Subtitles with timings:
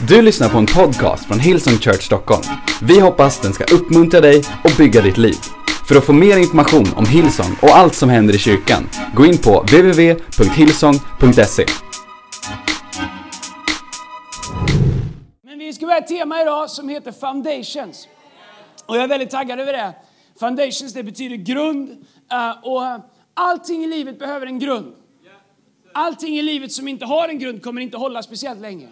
[0.00, 2.42] Du lyssnar på en podcast från Hillsong Church Stockholm.
[2.82, 5.36] Vi hoppas den ska uppmuntra dig och bygga ditt liv.
[5.88, 9.38] För att få mer information om Hillsong och allt som händer i kyrkan, gå in
[9.38, 11.66] på www.hillsong.se.
[15.44, 18.08] Men vi ska börja ett tema idag som heter Foundations.
[18.86, 19.94] Och jag är väldigt taggad över det.
[20.40, 21.90] Foundations det betyder grund.
[22.32, 22.82] Eh, och
[23.34, 24.94] allting i livet behöver en grund.
[25.94, 28.88] Allting i livet som inte har en grund kommer inte hålla speciellt länge.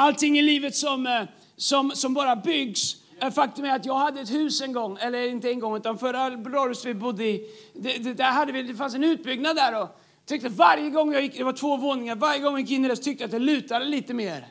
[0.00, 1.22] Allting i livet som, eh,
[1.56, 2.96] som, som bara byggs.
[3.20, 5.98] Eh, faktum är att jag hade ett hus en gång, eller inte en gång, utan
[5.98, 9.82] förra radhuset vi bodde i, det, det, där hade vi, det fanns en utbyggnad där
[9.82, 12.84] och tyckte varje gång jag gick, det var två våningar, varje gång jag gick in
[12.84, 14.46] i det så tyckte jag att det lutade lite mer.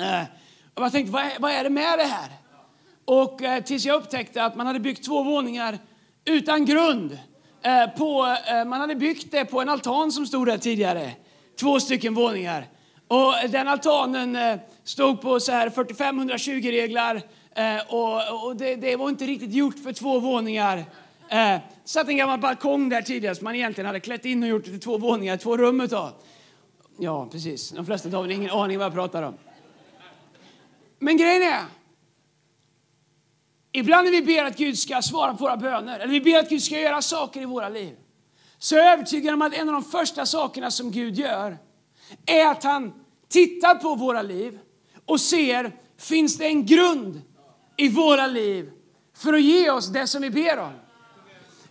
[0.00, 0.22] Eh,
[0.74, 2.30] Och jag tänkte, vad är, vad är det med det här?
[3.04, 5.78] Och eh, tills jag upptäckte att man hade byggt två våningar
[6.24, 7.18] utan grund.
[7.62, 11.12] Eh, på, eh, man hade byggt det på en altan som stod där tidigare.
[11.60, 12.66] Två stycken våningar.
[13.08, 17.22] Och den altanen eh, stod på så här 45-120 reglar.
[17.54, 20.84] Eh, och och det, det var inte riktigt gjort för två våningar.
[21.30, 24.64] Det satt en gammal balkong där tidigare som man egentligen hade klätt in och gjort
[24.64, 26.12] till två våningar, två rum utav.
[26.98, 27.70] Ja, precis.
[27.70, 29.34] De flesta av er har ingen aning vad jag pratar om.
[30.98, 31.62] Men grejen är,
[33.72, 36.48] ibland när vi ber att Gud ska svara på våra böner, eller vi ber att
[36.48, 37.96] Gud ska göra saker i våra liv,
[38.58, 41.58] så är jag övertygad om att en av de första sakerna som Gud gör
[42.26, 42.92] är att han
[43.28, 44.58] tittar på våra liv
[45.06, 47.22] och ser, finns det en grund
[47.76, 48.70] i våra liv
[49.16, 50.72] för att ge oss det som vi ber om?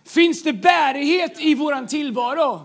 [0.04, 2.60] Finns det bärighet i våran tillvaro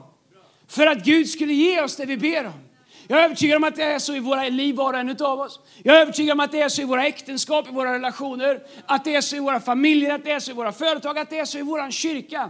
[0.67, 2.63] för att Gud skulle ge oss det vi ber om?
[3.07, 5.39] Jag är övertygad om att det är så i våra liv, var och en av
[5.39, 5.59] oss.
[5.83, 9.03] Jag är övertygad om att det är så i våra äktenskap, i våra relationer, att
[9.03, 11.39] det är så i våra familjer, att det är så i våra företag, att det
[11.39, 12.49] är så i vår kyrka.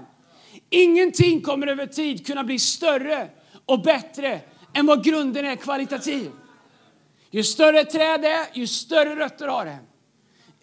[0.70, 3.28] Ingenting kommer över tid kunna bli större
[3.66, 4.42] och bättre
[4.74, 6.32] än vad grunden är kvalitativ.
[7.32, 9.78] Ju större träd är, ju större rötter har det.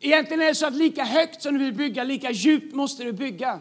[0.01, 3.13] Egentligen är det så att lika högt som du vill bygga, lika djupt måste du
[3.13, 3.59] bygga.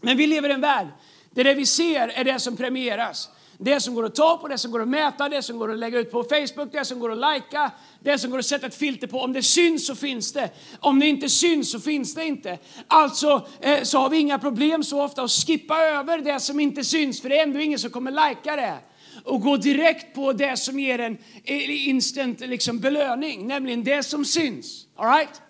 [0.00, 0.86] Men vi lever i en värld
[1.30, 3.28] där det vi ser är det som premieras.
[3.58, 5.78] Det som går att ta på, det som går att mäta, det som går att
[5.78, 7.70] lägga ut på Facebook, det som går att lajka,
[8.00, 9.20] det som går att sätta ett filter på.
[9.20, 10.50] Om det syns så finns det.
[10.80, 12.58] Om det inte syns så finns det inte.
[12.86, 16.84] Alltså eh, så har vi inga problem så ofta att skippa över det som inte
[16.84, 18.78] syns, för det är ändå ingen som kommer lajka det
[19.26, 24.24] och gå direkt på det som ger en eh, instant liksom, belöning, nämligen det som
[24.24, 24.86] syns.
[24.96, 25.42] All right?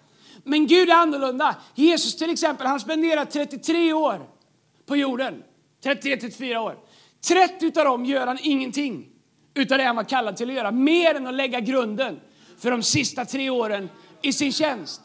[0.45, 1.57] Men Gud är annorlunda.
[1.75, 4.27] Jesus till exempel, han spenderar 33 år
[4.87, 5.43] på jorden.
[5.85, 6.77] 33-34 år.
[7.29, 9.07] 30 av dem gör han ingenting
[9.55, 10.71] utav det han var kallad till att göra.
[10.71, 12.21] Mer än att lägga grunden
[12.59, 13.89] för de sista tre åren
[14.23, 15.01] i sin tjänst.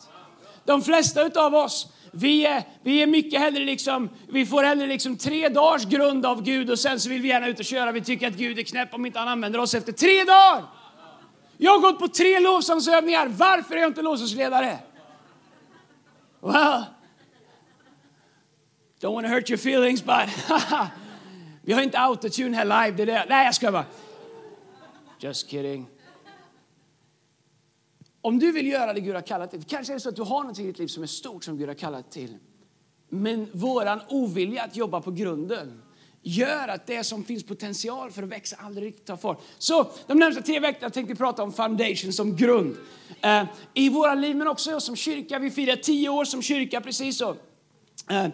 [0.66, 5.18] De flesta utav oss, vi är, vi är mycket hellre liksom, vi får hellre liksom
[5.18, 7.92] tre dagars grund av Gud och sen så vill vi gärna ut och köra.
[7.92, 10.64] Vi tycker att Gud är knäpp om inte han använder oss efter tre dagar.
[11.58, 13.28] Jag har gått på tre lovsångsövningar.
[13.28, 14.80] Varför är jag inte lovsångsledare?
[16.40, 16.84] Well,
[19.02, 20.30] don't want to hurt your feelings but
[21.62, 22.92] vi har inte autotune här live.
[22.98, 23.26] Det är det.
[23.30, 23.86] Nej, jag ska bara.
[25.20, 25.88] Just kidding.
[28.22, 30.16] Om du vill göra det Gud har kallat dig till, kanske är det så att
[30.16, 32.38] du har något i ditt liv som är stort som Gud har kallat till.
[33.09, 35.82] Men våran ovilja att jobba på grunden
[36.22, 39.42] gör att det som finns potential för att växa aldrig riktigt tar fart.
[39.58, 42.78] Så de närmsta tre veckorna tänkte vi prata om foundation som grund.
[43.22, 43.44] Eh,
[43.74, 45.40] I våra liv men också som kyrka.
[45.40, 47.36] Vi firar tio år som kyrka precis så.
[48.10, 48.28] Eh,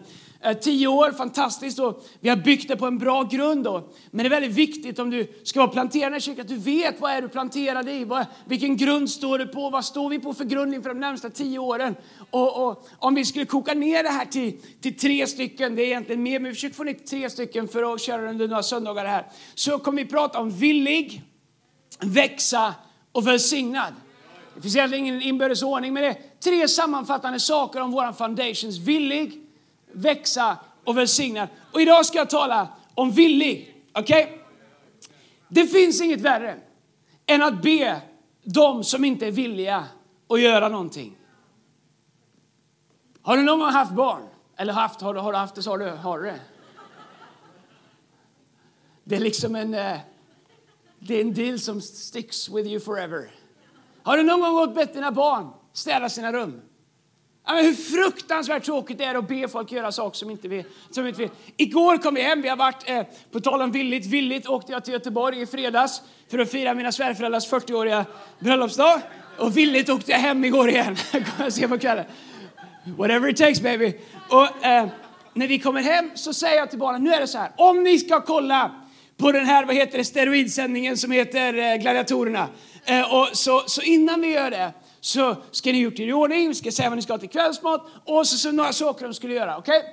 [0.44, 1.80] Eh, tio år, fantastiskt.
[1.80, 3.64] Och vi har byggt det på en bra grund.
[3.64, 3.90] Då.
[4.12, 7.02] Men det är väldigt viktigt om du ska vara planterad i kyrkan att du vet
[7.02, 8.04] vad är du planterad i.
[8.04, 9.70] Vad, vilken grund står du på?
[9.70, 11.96] Vad står vi på för grund inför de närmsta tio åren?
[12.30, 15.86] Och, och om vi skulle koka ner det här till, till tre stycken, det är
[15.86, 19.06] egentligen mer, men vi försöker få ner tre stycken för att köra under några söndagar
[19.06, 19.26] här.
[19.56, 21.22] Så kommer vi prata om villig,
[22.00, 22.74] växa
[23.12, 23.94] och välsignad.
[24.56, 28.78] Det finns egentligen ingen inbördes ordning, men det är tre sammanfattande saker om vår foundations.
[28.78, 29.47] Villig,
[29.98, 31.48] växa och välsigna.
[31.74, 33.84] Och idag ska jag tala om villig.
[33.94, 34.24] Okej?
[34.24, 34.38] Okay?
[35.48, 36.60] Det finns inget värre
[37.26, 38.02] än att be
[38.44, 39.88] de som inte är villiga
[40.30, 41.18] att göra någonting.
[43.22, 44.22] Har du någon gång haft barn?
[44.58, 46.40] Eller haft, har du, har du haft det så har du, har du det.
[49.04, 49.98] Det är liksom en, eh,
[51.00, 53.32] det är en deal som sticks with you forever.
[54.04, 56.62] Har du någon gång gått bett dina barn städa sina rum?
[57.48, 61.08] Men hur fruktansvärt tråkigt det är att be folk göra saker som inte vi, som
[61.08, 61.30] inte vi.
[61.58, 64.84] Igår kom vi hem, vi har varit, eh, på tal om villigt, villigt åkte jag
[64.84, 66.02] till Göteborg i fredags
[66.32, 68.06] för att fira mina svärföräldrars 40-åriga
[68.40, 69.02] bröllopsdag.
[69.38, 70.96] Och villigt åkte jag hem igår igen.
[71.12, 72.06] Kommer se på kvällen.
[72.98, 73.94] Whatever it takes baby.
[74.30, 74.88] Och eh,
[75.34, 77.84] när vi kommer hem så säger jag till barnen, nu är det så här, om
[77.84, 78.72] ni ska kolla
[79.18, 82.48] på den här, vad heter det, steroidsändningen som heter eh, Gladiatorerna.
[82.86, 84.72] Eh, och så, så innan vi gör det
[85.02, 87.30] så ska ni gjort er i ordning, vi ska säga vad ni ska ha till
[87.30, 89.58] kvällsmat och så, så några saker de skulle göra.
[89.58, 89.80] Okej?
[89.80, 89.92] Okay?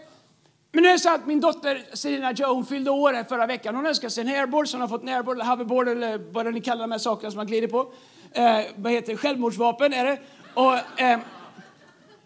[0.74, 3.46] Men nu är det så att min dotter Selina Joe, hon fyllde år här förra
[3.46, 3.76] veckan.
[3.76, 6.54] Hon önskar sig en hairboard, så hon har fått en airboard eller hoverboard eller vad
[6.54, 7.92] ni kallar de här sakerna som man glider på.
[8.32, 9.16] Eh, vad heter det?
[9.16, 10.18] Självmordsvapen är det.
[10.54, 11.18] Och, eh,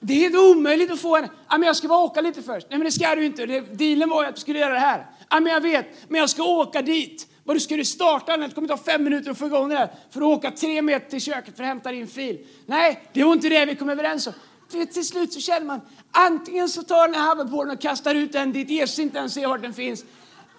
[0.01, 1.29] det är helt omöjligt att få en...
[1.47, 2.67] Ah, men jag ska bara åka lite först.
[2.71, 3.47] Nej, men det ska du inte.
[3.47, 5.07] Det, dealen var ju att du skulle göra det här.
[5.29, 7.27] Ah, men jag vet, men jag ska åka dit.
[7.49, 8.49] Vad ska du starta den?
[8.49, 9.91] Det kommer ta fem minuter att få igång det här.
[10.11, 12.47] För att åka tre meter till köket för att hämta din fil.
[12.67, 14.33] Nej, det var inte det vi kom överens om.
[14.71, 15.81] Till, till slut så känner man,
[16.11, 19.47] antingen så tar den här hoverboarden och kastar ut den dit Jesus inte ens ser
[19.47, 20.05] var den finns.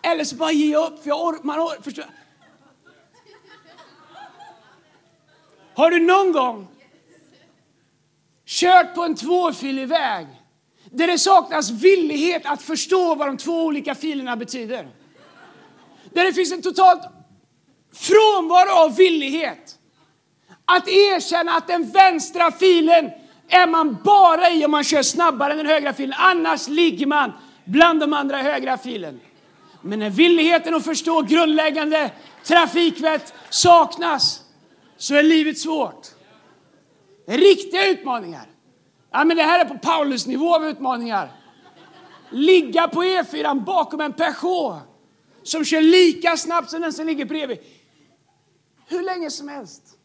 [0.03, 2.06] Eller så bara ger jag upp, för jag or, man or, förstår.
[5.74, 6.68] Har du någon gång
[8.45, 10.27] kört på en tvåfilig väg
[10.92, 14.99] där det saknas villighet att förstå vad de två olika filerna betyder?
[16.13, 17.01] Där det finns en totalt
[17.94, 19.79] frånvaro av villighet
[20.65, 23.11] att erkänna att den vänstra filen
[23.47, 26.15] är man bara i om man kör snabbare än den högra filen.
[26.17, 27.31] Annars ligger man
[27.65, 29.19] bland de andra högra filen.
[29.81, 32.11] Men när villigheten att förstå grundläggande
[32.44, 34.41] trafikvett saknas
[34.97, 36.07] så är livet svårt.
[37.25, 38.45] Det är riktiga utmaningar.
[39.11, 41.31] Ja, men det här är på Paulus nivå av utmaningar.
[42.29, 44.88] Ligga på E4 bakom en Peugeot
[45.44, 47.57] som kör lika snabbt som den som ligger bredvid.
[48.88, 49.97] Hur länge som helst.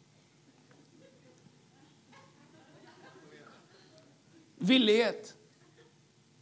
[4.58, 5.34] Villighet.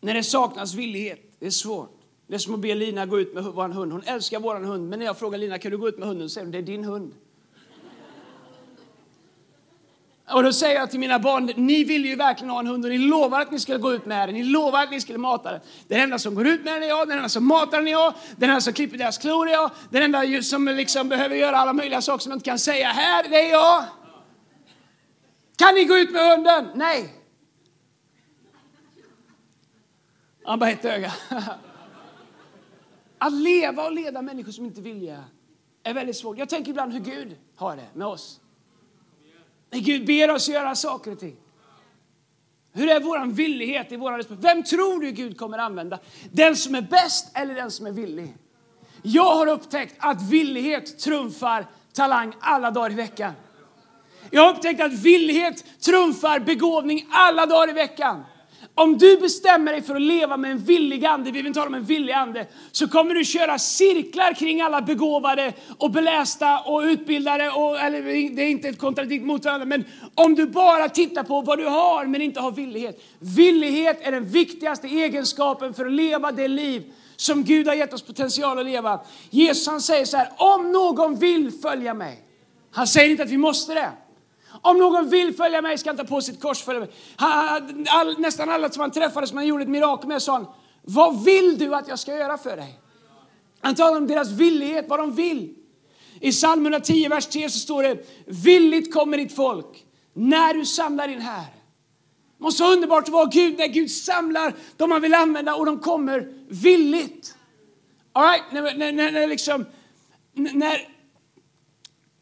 [0.01, 1.99] När det saknas villighet, det är svårt.
[2.27, 3.93] Det är som att be Lina gå ut med vår hund.
[3.93, 6.29] Hon älskar vår hund, men när jag frågar Lina kan du gå ut med hunden
[6.29, 7.15] så säger hon det är din hund.
[10.33, 12.91] Och då säger jag till mina barn, ni vill ju verkligen ha en hund och
[12.91, 14.35] ni lovar att ni skulle gå ut med den.
[14.35, 15.61] Ni lovar att ni skulle mata den.
[15.89, 17.93] Den enda som går ut med den är jag, den enda som matar den är
[17.93, 21.57] jag, den enda som klipper deras klor är jag, den enda som liksom behöver göra
[21.57, 23.85] alla möjliga saker som jag inte kan säga här, det är jag.
[25.57, 26.69] Kan ni gå ut med hunden?
[26.75, 27.15] Nej.
[30.45, 31.13] Han bara ett öga.
[33.19, 35.17] Att leva och leda människor som inte vill
[35.83, 36.39] är väldigt svårt.
[36.39, 38.42] Jag tänker ibland hur Gud har det med oss.
[39.73, 41.37] När Gud ber oss göra saker och ting.
[42.73, 45.99] Hur är vår villighet i våra Vem tror du Gud kommer använda?
[46.33, 48.35] Den som är bäst eller den som är villig?
[49.03, 53.33] Jag har upptäckt att villighet trumfar talang alla dagar i veckan.
[54.31, 58.25] Jag har upptäckt att villighet trumfar begåvning alla dagar i veckan.
[58.75, 61.75] Om du bestämmer dig för att leva med en villig ande, vi vill tala om
[61.75, 67.51] en villig ande, så kommer du köra cirklar kring alla begåvade och belästa och utbildade,
[67.51, 68.03] och, eller
[68.37, 69.85] det är inte ett kontradikt mot varandra, men
[70.15, 73.03] om du bara tittar på vad du har men inte har villighet.
[73.19, 78.03] Villighet är den viktigaste egenskapen för att leva det liv som Gud har gett oss
[78.03, 79.01] potential att leva.
[79.31, 82.19] Jesus han säger så här, om någon vill följa mig.
[82.71, 83.91] Han säger inte att vi måste det.
[84.63, 86.91] Om någon vill följa mig ska han ta på sitt kors följa mig.
[87.17, 90.47] Han, all, nästan alla som han träffade som han gjorde ett mirakel med sa han,
[90.83, 92.79] vad vill du att jag ska göra för dig?
[93.61, 95.55] Han talar om deras villighet, vad de vill.
[96.21, 101.09] I psalm 110, vers 3 så står det, villigt kommer ditt folk när du samlar
[101.09, 101.47] din här.
[102.39, 105.67] Det måste vara underbart att vara Gud när Gud samlar de man vill använda och
[105.67, 107.37] de kommer villigt.
[108.13, 108.45] All right?
[108.53, 109.65] när, när, när, när, liksom,
[110.33, 110.89] när,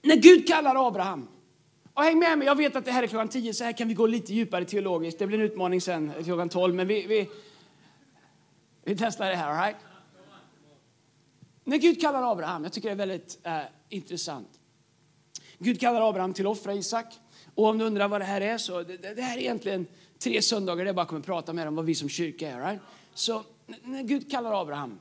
[0.03, 1.29] när Gud kallar Abraham
[2.01, 3.89] och häng med mig, jag vet att det här är klockan 10 så här kan
[3.89, 5.19] vi gå lite djupare teologiskt.
[5.19, 7.31] Det blir en utmaning sen eh, klockan 12 men vi, vi,
[8.85, 9.77] vi testar det här, all right?
[11.65, 14.49] När Gud kallar Abraham, jag tycker det är väldigt eh, intressant.
[15.59, 17.07] Gud kallar Abraham till att offra Isak.
[17.55, 19.87] Och om du undrar vad det här är så det, det här är egentligen
[20.19, 22.61] tre söndagar där jag bara kommer att prata med om vad vi som kyrka är.
[22.61, 22.81] Right?
[23.15, 23.43] Så
[23.83, 24.99] när Gud kallar Abraham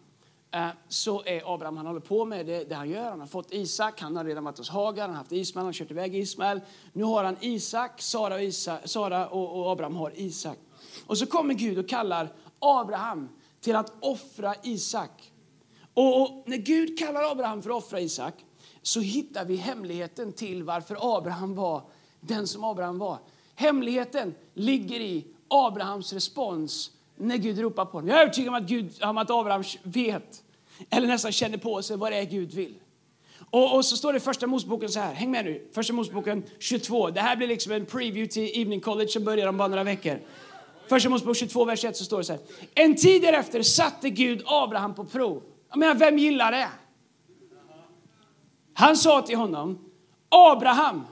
[0.52, 3.10] Eh, så är Abraham, han håller på med det, det, han gör.
[3.10, 5.66] Han har fått Isak, han har redan varit hos Hagar, han har haft Ismael, han
[5.66, 6.62] har kört iväg Ismael.
[6.94, 10.58] Nu har han Isak, Sara och, Isak, Sara och, och Abraham har Isak.
[11.08, 13.30] Och så kommer Gud och kallar Abraham
[13.62, 15.32] till att offra Isak.
[15.94, 18.34] Och, och när Gud kallar Abraham för att offra Isak
[18.82, 21.82] så hittar vi hemligheten till varför Abraham var
[22.20, 23.18] den som Abraham var.
[23.56, 28.10] Hemligheten ligger i Abrahams respons när Gud ropar på honom.
[28.10, 30.44] Jag är övertygad om att, Gud, om att Abraham vet,
[30.90, 32.74] eller nästan känner på sig vad det är Gud vill.
[33.52, 36.44] Och, och så står det i första Moseboken så här, häng med nu, första Moseboken
[36.60, 37.10] 22.
[37.10, 40.20] Det här blir liksom en preview till Evening College som börjar om bara några veckor.
[40.90, 42.42] Första Mosebok 22, vers 1 så står det så här.
[42.76, 45.44] En tid därefter satte Gud Abraham på prov.
[45.70, 46.68] Jag menar, vem gillar det?
[48.74, 49.80] Han sa till honom,
[50.30, 51.06] Abraham.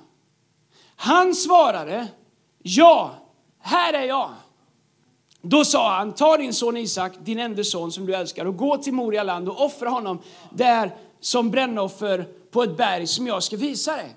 [0.96, 2.08] Han svarade,
[2.64, 3.12] ja,
[3.60, 4.34] här är jag.
[5.42, 8.78] Då sa han, ta din son Isak, din enda son som du älskar och gå
[8.78, 13.58] till Moria land och offra honom där som brännoffer på ett berg som jag ska
[13.58, 14.16] visa dig.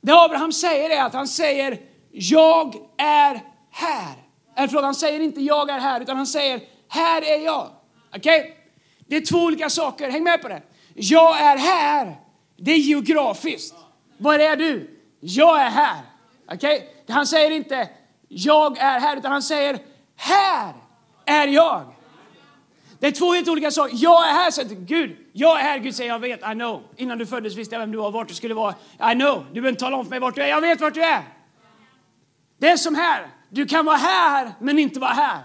[0.00, 3.40] Det Abraham säger är att han säger jag är
[3.70, 4.14] här.
[4.56, 7.68] Eller förlåt, han säger inte jag är här, utan han säger här är jag.
[8.16, 8.40] Okej?
[8.40, 8.52] Okay?
[9.06, 10.62] Det är två olika saker, häng med på det.
[10.94, 12.16] Jag är här,
[12.56, 13.74] det är geografiskt.
[14.18, 15.00] Var är du?
[15.20, 16.00] Jag är här.
[16.52, 16.76] Okej?
[16.76, 17.14] Okay?
[17.14, 17.88] Han säger inte
[18.28, 19.78] jag är här, utan han säger
[20.22, 20.74] här
[21.24, 21.84] är jag.
[23.00, 23.96] Det är två helt olika saker.
[23.98, 25.78] Jag är här, säger Gud, jag är här.
[25.78, 26.82] Gud säger jag vet, I know.
[26.96, 28.74] Innan du föddes visste jag vem du var, vart du skulle vara.
[29.12, 29.44] I know.
[29.48, 30.48] Du behöver inte tala om för mig vart du är.
[30.48, 31.22] Jag vet vart du är.
[32.58, 33.26] Det är som här.
[33.48, 35.38] Du kan vara här, men inte vara här.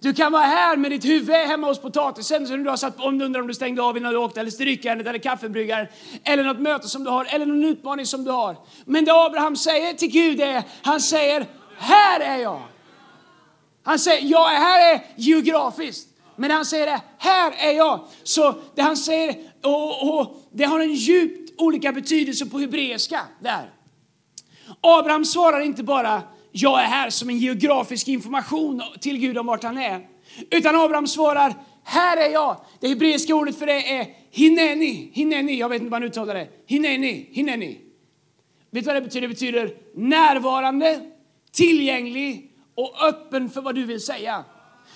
[0.00, 3.18] Du kan vara här med ditt huvud hemma hos potatisen som du har satt om
[3.18, 5.86] du undrar om du stängde av innan du åkte, eller strykjärnet eller kaffebryggaren,
[6.24, 8.56] eller något möte som du har, eller någon utmaning som du har.
[8.84, 11.46] Men det Abraham säger till Gud är, han säger,
[11.78, 12.62] här är jag.
[13.82, 16.08] Han säger, jag är här är geografiskt.
[16.36, 18.00] Men han säger det, här är jag.
[18.22, 23.70] Så det han säger, och, och det har en djupt olika betydelse på hebreiska där.
[24.80, 26.22] Abraham svarar inte bara
[26.52, 30.06] jag är här som en geografisk information till Gud om vart han är.
[30.50, 32.56] Utan Abraham svarar, här är jag.
[32.80, 35.10] Det hebreiska ordet för det är hineni.
[35.12, 36.48] Hineni, jag vet inte vad man uttalar det.
[36.66, 37.80] Hineni, hineni.
[38.70, 39.28] Vet du vad det betyder?
[39.28, 41.00] Det betyder närvarande,
[41.52, 42.49] tillgänglig
[42.80, 44.44] och öppen för vad du vill säga.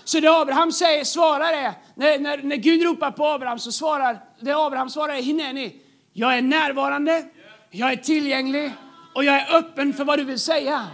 [0.05, 4.21] Så det Abraham säger, svarar är, när, när, när Gud ropar på Abraham så svarar,
[4.41, 5.76] det Abraham svarar är hineni.
[6.12, 7.25] Jag är närvarande,
[7.71, 8.73] jag är tillgänglig
[9.14, 10.87] och jag är öppen för vad du vill säga.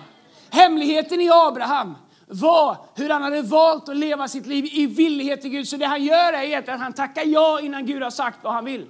[0.50, 1.94] Hemligheten i Abraham
[2.26, 5.68] var hur han hade valt att leva sitt liv i villighet till Gud.
[5.68, 8.64] Så det han gör är att han tackar ja innan Gud har sagt vad han
[8.64, 8.87] vill.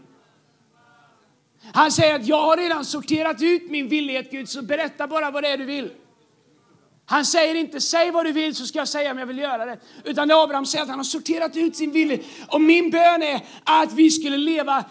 [1.73, 5.43] Han säger att jag har redan sorterat ut min villighet Gud, så berätta bara vad
[5.43, 5.91] det är du vill.
[7.11, 9.65] Han säger inte säg vad du vill så ska jag säga om jag vill göra
[9.65, 9.79] det.
[10.05, 12.19] Utan Abraham säger att han har sorterat ut sin vilja.
[12.49, 14.85] Och min bön är att vi skulle leva,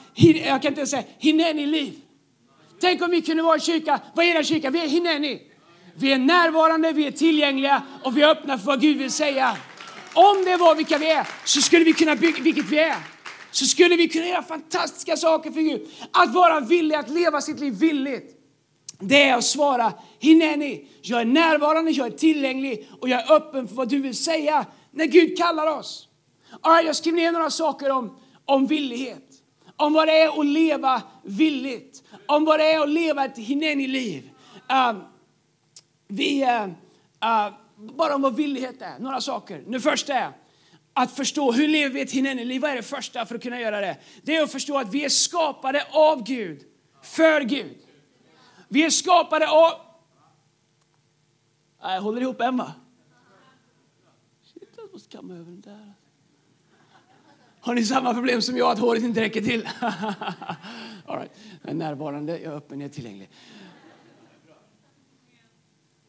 [0.45, 1.93] jag kan inte säga hineni-liv.
[2.81, 4.69] Tänk om vi kunde vara i kyrka, vad är det kyrka?
[4.69, 5.41] Vi är hineni.
[5.95, 9.57] Vi är närvarande, vi är tillgängliga och vi är öppna för vad Gud vill säga.
[10.13, 12.97] Om det var vilka vi är så skulle vi kunna bygga, vilket vi är,
[13.51, 15.87] så skulle vi kunna göra fantastiska saker för Gud.
[16.11, 18.38] Att vara villig att leva sitt liv villigt.
[18.99, 23.67] Det är att svara Hineni, jag är närvarande, jag är tillgänglig och jag är öppen
[23.67, 26.07] för vad du vill säga när Gud kallar oss.
[26.65, 29.25] Right, jag skrev ner några saker om, om villighet.
[29.75, 32.03] Om vad det är att leva villigt.
[32.25, 34.29] Om vad det är att leva ett Hineni-liv.
[34.71, 35.01] Uh, ehm,
[36.07, 36.65] vi, uh,
[37.25, 39.63] uh, bara om vad villighet är, några saker.
[39.67, 40.31] Nu första är
[40.93, 42.61] att förstå hur lever vi ett Hineni-liv.
[42.61, 43.97] Vad är det första för att kunna göra det?
[44.23, 46.61] Det är att förstå att vi är skapade av Gud,
[47.03, 47.77] för Gud.
[48.69, 49.71] Vi är skapade av...
[51.81, 52.73] Jag håller ihop Emma.
[54.43, 55.93] Shit, jag måste kamma över den där.
[57.59, 59.69] Har ni samma problem som jag, att håret inte räcker till?
[61.05, 61.31] All right.
[61.61, 63.29] Jag är närvarande, jag är öppen, jag är tillgänglig.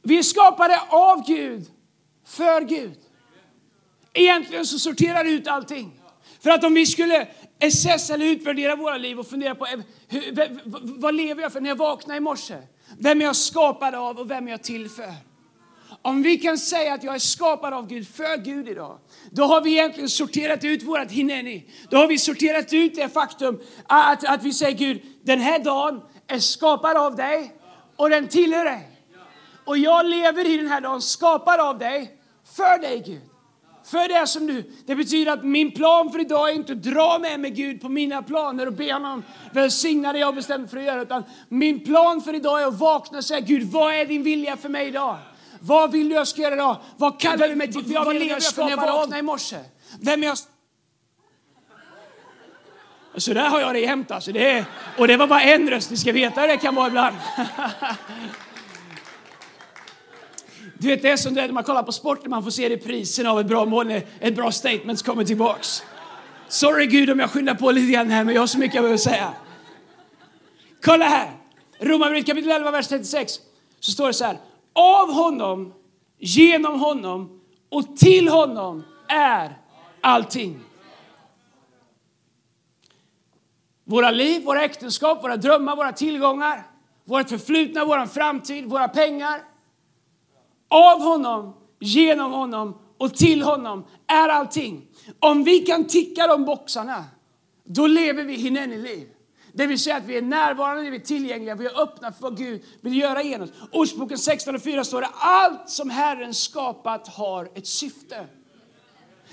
[0.03, 1.71] Vi är skapade av Gud,
[2.25, 2.99] för Gud.
[4.13, 6.00] Egentligen så sorterar det ut allting.
[6.43, 7.29] För att om vi skulle
[7.59, 11.69] SS eller utvärdera våra liv och fundera på eh, hur, vad lever jag för när
[11.69, 12.57] jag vaknar i morse?
[12.99, 15.15] Vem är jag skapad av och vem är jag till för?
[16.03, 18.99] Om vi kan säga att jag är skapad av Gud, för Gud idag,
[19.31, 21.71] då har vi egentligen sorterat ut vårt hineni.
[21.91, 26.01] Då har vi sorterat ut det faktum att, att vi säger Gud, den här dagen
[26.27, 27.55] är skapad av dig
[27.97, 28.89] och den tillhör dig.
[29.65, 32.19] Och jag lever i den här dagen skapad av dig,
[32.57, 33.30] för dig Gud.
[33.91, 34.71] För det som du.
[34.87, 37.89] Det betyder att min plan för idag är inte att dra med mig Gud på
[37.89, 41.03] mina planer och be honom välsigna det jag bestämt för att göra.
[41.03, 44.57] Utan min plan för idag är att vakna och säga Gud, vad är din vilja
[44.57, 45.17] för mig idag?
[45.61, 46.77] Vad vill du jag ska göra idag?
[46.97, 47.83] Vad kallar du mig till?
[47.83, 49.57] Vad, jag för när jag vaknar i morse?
[50.01, 50.39] Vem är jag?
[53.17, 54.33] Så där har jag det jämt alltså.
[54.33, 54.65] Det är,
[54.99, 57.17] och det var bara en röst, ni ska veta hur det kan vara ibland.
[60.81, 63.27] Du vet, det är som det när man kollar på sport, man får se reprisen
[63.27, 65.83] av ett bra mål, när ett bra statement kommer tillbaks.
[66.49, 68.83] Sorry Gud om jag skyndar på lite grann här, men jag har så mycket jag
[68.83, 69.33] behöver säga.
[70.83, 71.31] Kolla här!
[71.81, 73.33] Romarbrevet kapitel 11, vers 36.
[73.81, 74.39] Så står det så här.
[74.73, 75.73] Av honom,
[76.19, 79.59] genom honom och till honom är
[80.01, 80.61] allting.
[83.85, 86.67] Våra liv, våra äktenskap, våra drömmar, våra tillgångar,
[87.05, 89.50] vårt förflutna, vår framtid, våra pengar,
[90.71, 94.87] av honom, genom honom och till honom är allting.
[95.19, 97.05] Om vi kan ticka de boxarna,
[97.65, 99.09] då lever vi hineni-liv.
[99.53, 102.37] Det vill säga att vi är närvarande, vi är tillgängliga, vi är öppna för vad
[102.37, 103.55] Gud vill göra genom oss.
[103.73, 108.27] Ordspråken 16.4 står det, allt som Herren skapat har ett syfte.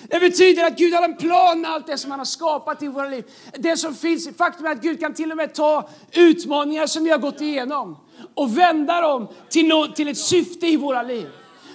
[0.07, 2.87] Det betyder att Gud har en plan med allt det som han har skapat i
[2.87, 3.25] våra liv.
[3.57, 7.09] Det som finns, faktum är att Gud kan till och med ta utmaningar som vi
[7.09, 7.97] har gått igenom
[8.37, 11.27] och vända dem till, no, till ett syfte i våra liv.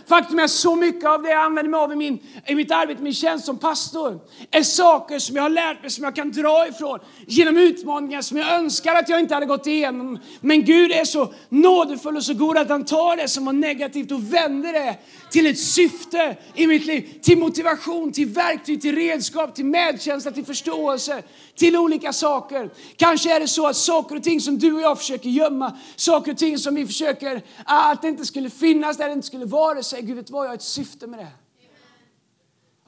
[0.07, 2.71] Faktum är att så mycket av det jag använder mig av i, min, i mitt
[2.71, 6.31] arbete, min tjänst som pastor, är saker som jag har lärt mig, som jag kan
[6.31, 10.19] dra ifrån genom utmaningar som jag önskar att jag inte hade gått igenom.
[10.41, 14.13] Men Gud är så nådefull och så god att han tar det som var negativt
[14.13, 14.97] och vänder det
[15.33, 17.21] till ett syfte i mitt liv.
[17.23, 21.23] Till motivation, till verktyg, till redskap, till medkänsla, till förståelse,
[21.57, 22.71] till olika saker.
[22.97, 26.33] Kanske är det så att saker och ting som du och jag försöker gömma, saker
[26.33, 29.45] och ting som vi försöker ah, att det inte skulle finnas där, det inte skulle
[29.45, 31.29] vara, säger Gud, vet vad, jag har ett syfte med det.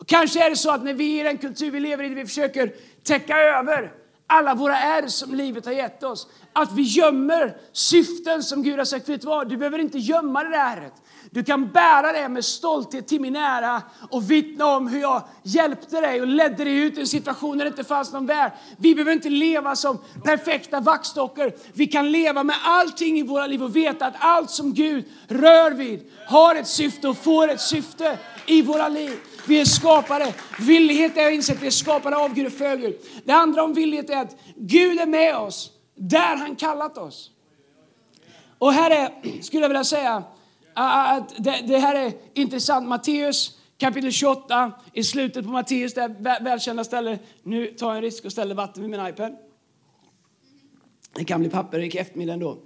[0.01, 2.27] Och kanske är det så att när vi i den kultur vi lever i, vi
[2.27, 2.73] försöker
[3.03, 3.93] täcka över
[4.27, 8.85] alla våra är som livet har gett oss, att vi gömmer syften som Gud har
[8.85, 10.93] sagt, vet du vad, du behöver inte gömma det där ärret.
[11.35, 16.01] Du kan bära det med stolthet till min ära och vittna om hur jag hjälpte
[16.01, 18.53] dig och ledde dig ut i en situation där det inte fanns någon värld.
[18.77, 21.53] Vi behöver inte leva som perfekta vaxdockor.
[21.73, 25.71] Vi kan leva med allting i våra liv och veta att allt som Gud rör
[25.71, 29.19] vid har ett syfte och får ett syfte i våra liv.
[29.47, 30.35] Vi är skapade.
[30.59, 32.97] Villighet är insett, vi är skapade av Gud och för Gud.
[33.25, 37.31] Det andra om villighet är att Gud är med oss där han kallat oss.
[38.59, 40.23] Och här är, skulle jag vilja säga,
[40.75, 42.89] Ah, ah, ah, det, det här är intressant.
[42.89, 47.21] Matteus kapitel 28, i slutet på Matteus, det välkända stället.
[47.43, 49.37] Nu tar jag en risk och ställer vatten vid min iPad.
[51.15, 52.59] Det kan bli papper i eftermiddag ändå.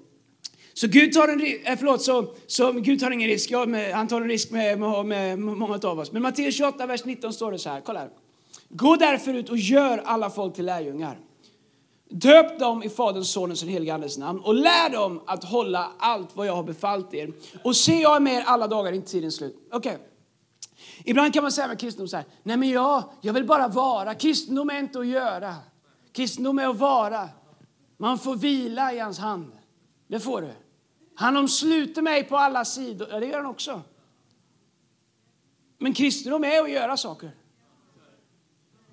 [0.74, 4.08] Så Gud tar, en, eh, förlåt, så, så Gud tar ingen risk, ja, med, han
[4.08, 6.12] tar en risk med, med, med många av oss.
[6.12, 8.10] Men Matteus 28, vers 19 står det så här, kolla här.
[8.68, 11.18] Gå därför ut och gör alla folk till lärjungar.
[12.10, 15.92] Döp dem i Faderns, Sonens och den helige Andes namn och lär dem att hålla
[15.98, 17.32] allt vad jag har befallt er.
[17.64, 19.68] Och se, jag är med er alla dagar in tidens slut.
[19.72, 19.94] Okej.
[19.94, 20.06] Okay.
[21.04, 24.14] Ibland kan man säga med kristendom så här, nej men jag, jag vill bara vara.
[24.14, 25.54] Kristendom är inte att göra.
[26.12, 27.28] Kristendom är att vara.
[27.96, 29.52] Man får vila i hans hand.
[30.06, 30.50] Det får du.
[31.14, 33.08] Han omsluter mig på alla sidor.
[33.10, 33.82] Ja, det gör han också.
[35.78, 37.30] Men kristendom är att göra saker.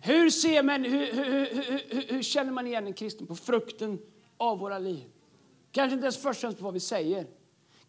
[0.06, 1.50] Hur, ser man, hur, hur,
[1.90, 3.28] hur, hur, känner man igen en kristen?
[3.28, 4.00] På frukten
[4.38, 5.04] av våra liv.
[5.72, 7.26] Kanske inte ens först och främst på vad vi säger.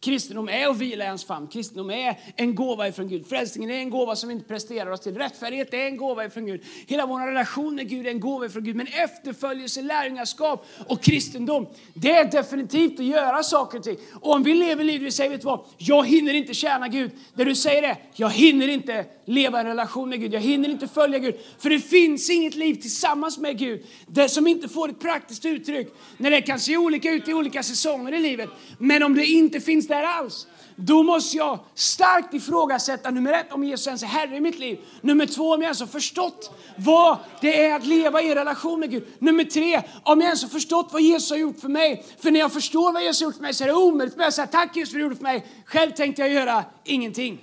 [0.00, 1.46] Kristendom är att vila i hans famn.
[1.46, 3.26] Kristendom är en gåva ifrån Gud.
[3.26, 5.16] Frälsningen är en gåva som vi inte presterar oss till.
[5.16, 6.64] Rättfärdighet är en gåva ifrån Gud.
[6.86, 8.76] Hela vår relation med Gud är en gåva ifrån Gud.
[8.76, 13.96] Men efterföljelse, lärjungaskap och kristendom, det är definitivt att göra saker och ting.
[14.20, 15.64] Och om vi lever livet, vi säger, vet du vad?
[15.78, 17.10] Jag hinner inte tjäna Gud.
[17.34, 20.34] Där du säger det, jag hinner inte leva en relation med Gud.
[20.34, 21.34] Jag hinner inte följa Gud.
[21.58, 25.88] För det finns inget liv tillsammans med Gud det som inte får ett praktiskt uttryck.
[26.16, 28.50] När det kan se olika ut i olika säsonger i livet.
[28.78, 33.64] Men om det inte finns där alls, då måste jag starkt ifrågasätta nummer ett, om
[33.64, 34.78] Jesus ens är Herre i mitt liv.
[35.00, 38.90] Nummer två, om jag ens har förstått vad det är att leva i relation med
[38.90, 39.06] Gud.
[39.18, 42.04] Nummer tre, om jag ens har förstått vad Jesus har gjort för mig.
[42.18, 44.18] För när jag förstår vad Jesus har gjort för mig så är det omöjligt för
[44.18, 45.46] mig att säga tack Jesus för det du gjorde för mig.
[45.64, 47.42] Själv tänkte jag göra ingenting.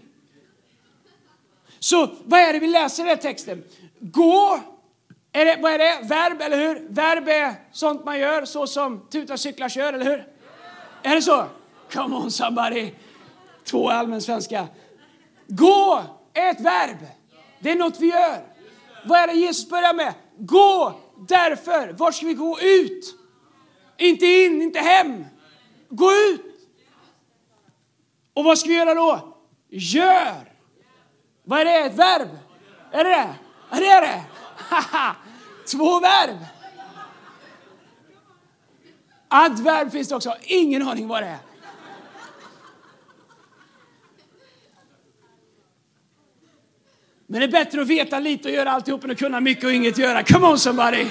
[1.83, 3.63] Så vad är det vi läser i den här texten?
[3.99, 4.59] Gå,
[5.31, 6.07] är det, vad är det?
[6.07, 6.87] Verb, eller hur?
[6.89, 10.27] Verb är sånt man gör, så som tutar, cyklar, kör, eller hur?
[11.03, 11.45] Är det så?
[11.91, 12.91] Come on somebody!
[13.63, 14.67] Två allmänsvenska.
[15.47, 16.97] Gå är ett verb.
[17.59, 18.47] Det är något vi gör.
[19.05, 20.13] Vad är det Jesus börjar med?
[20.37, 21.93] Gå därför.
[21.93, 22.59] Var ska vi gå?
[22.61, 23.15] Ut.
[23.97, 25.25] Inte in, inte hem.
[25.89, 26.69] Gå ut.
[28.33, 29.35] Och vad ska vi göra då?
[29.69, 30.52] Gör.
[31.43, 31.79] Vad är det?
[31.79, 32.29] Ett verb?
[32.91, 33.35] Är det det?
[33.71, 34.23] Ja, det är det.
[35.71, 36.37] Två verb.
[39.27, 40.35] Adverb finns det också.
[40.41, 41.37] Ingen aning vad det är.
[47.27, 49.73] Men det är bättre att veta lite och göra alltihop än att kunna mycket och
[49.73, 50.23] inget göra.
[50.23, 51.07] Come on somebody!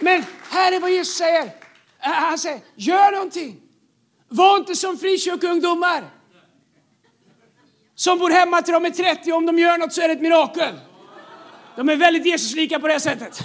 [0.00, 1.44] Men här är vad Jesus säger.
[1.44, 3.60] Äh, han säger, gör någonting.
[4.28, 6.04] Var inte som frikyrkoungdomar
[7.94, 9.32] som bor hemma till de är 30.
[9.32, 10.74] Om de gör något så är det ett mirakel.
[11.76, 13.40] De är väldigt Jesuslika på det sättet.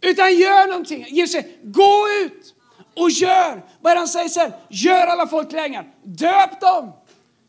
[0.00, 1.06] Utan gör någonting.
[1.08, 2.54] Jesus säger, gå ut
[2.96, 3.64] och gör.
[3.80, 4.52] Vad han säger sen?
[4.68, 5.84] Gör alla folk länge.
[6.02, 6.92] Döp dem.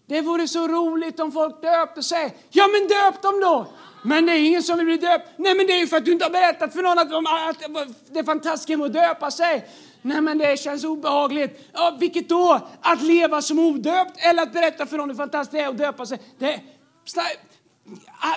[0.10, 2.36] Det vore så roligt om folk döpte sig.
[2.50, 3.68] Ja, men döp dem då!
[4.04, 5.30] Men det är ingen som vill bli döpt.
[5.38, 8.14] Nej, men det är ju för att du inte har berättat för någon att, att
[8.14, 9.66] det fantastiska med att döpa sig.
[10.02, 11.70] Nej, men det känns obehagligt.
[11.74, 12.70] Ja, vilket då?
[12.82, 16.06] Att leva som odöpt eller att berätta för någon hur fantastiskt det är att döpa
[16.06, 16.20] sig?
[16.38, 16.60] Det,
[18.20, 18.36] ah,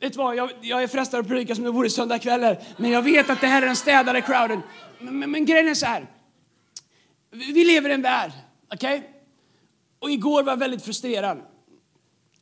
[0.00, 3.30] vet vad, jag, jag är frestad att predika som det vore söndagskvällar, men jag vet
[3.30, 4.62] att det här är den städade crowden.
[4.98, 6.06] Men, men, men grejen är så här.
[7.30, 8.32] Vi lever i en värld,
[8.74, 8.98] okej?
[8.98, 9.21] Okay?
[10.02, 11.42] Och igår var jag väldigt frustrerad.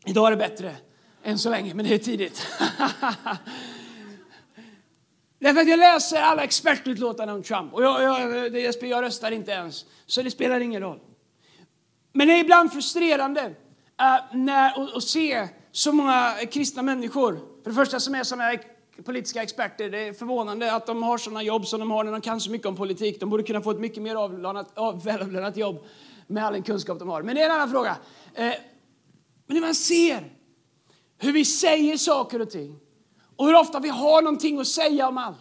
[0.07, 0.77] Idag är det bättre,
[1.23, 2.47] än så länge, men det är tidigt.
[5.39, 9.51] Därför att jag läser alla expertutlåtanden om Trump och jag, jag, jag, jag röstar inte
[9.51, 10.99] ens, så det spelar ingen roll.
[12.13, 13.55] Men det är ibland frustrerande uh,
[14.33, 18.59] när, att se så många kristna människor, för det första som är sådana
[19.05, 19.91] politiska experter.
[19.91, 22.51] Det är förvånande att de har sådana jobb som de har när de kan så
[22.51, 23.21] mycket om politik.
[23.21, 25.85] De borde kunna få ett mycket mer avlönat, av, välavlönat jobb
[26.31, 27.23] med all den kunskap de har.
[27.23, 27.97] Men det är en annan fråga.
[28.35, 28.45] Eh,
[29.47, 30.33] men när man ser
[31.19, 32.79] hur vi säger saker och ting
[33.37, 35.39] och hur ofta vi har någonting att säga om allt.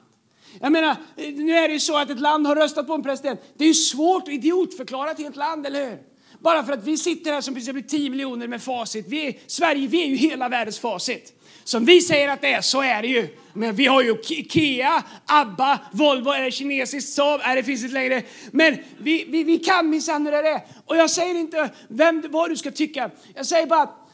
[0.62, 3.04] Jag menar, eh, nu är det ju så att ett land har röstat på en
[3.04, 3.40] president.
[3.58, 6.09] Det är ju svårt att idiotförklara ett helt land, eller hur?
[6.40, 9.06] Bara för att vi sitter här som precis 10 miljoner med facit.
[9.08, 11.34] Vi är, Sverige, vi är ju hela världens facit.
[11.64, 13.28] Som vi säger att det är, så är det ju.
[13.54, 17.94] Men vi har ju Ikea, ABBA, Volvo, är det kinesiskt, Saab, är det finns inte
[17.94, 18.24] längre.
[18.52, 20.62] Men vi, vi, vi kan minsann hur det är.
[20.86, 23.10] Och jag säger inte vem, vad du ska tycka.
[23.36, 24.10] Jag säger bara att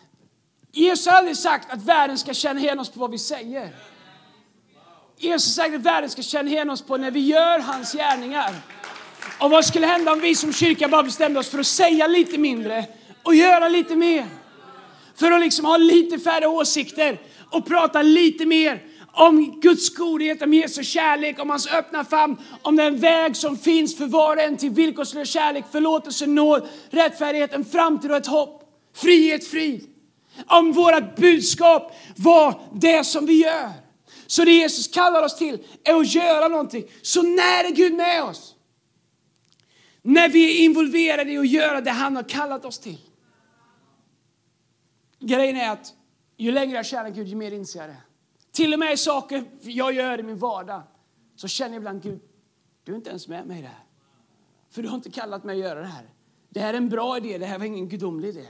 [0.71, 3.75] Jesus har aldrig sagt att världen ska känna igen oss på vad vi säger.
[5.17, 8.55] Jesus har sagt att världen ska känna igen oss på när vi gör hans gärningar.
[9.39, 12.37] Och vad skulle hända om vi som kyrka bara bestämde oss för att säga lite
[12.37, 12.85] mindre
[13.23, 14.25] och göra lite mer?
[15.15, 18.83] För att liksom ha lite färre åsikter och prata lite mer
[19.15, 23.97] om Guds godhet, om Jesu kärlek, om hans öppna famn, om den väg som finns
[23.97, 28.63] för var och en till villkorslös kärlek, förlåtelse, nåd, rättfärdighet, en framtid och ett hopp,
[28.95, 29.87] frihet, frid.
[30.47, 33.71] Om vårt budskap var det som vi gör.
[34.27, 36.83] Så det Jesus kallar oss till är att göra någonting.
[37.01, 38.54] Så när är Gud med oss?
[40.07, 42.99] När vi är involverade i att göra det han har kallat oss till.
[45.19, 45.93] Grejen är att
[46.37, 47.97] ju längre jag känner Gud, ju mer inser jag det.
[48.51, 50.81] Till och med i saker jag gör i min vardag
[51.35, 52.21] så känner jag ibland Gud,
[52.83, 53.83] du är inte ens med mig i det här.
[54.69, 56.09] För du har inte kallat mig att göra det här.
[56.49, 58.47] Det här är en bra idé, det här var ingen gudomlig idé.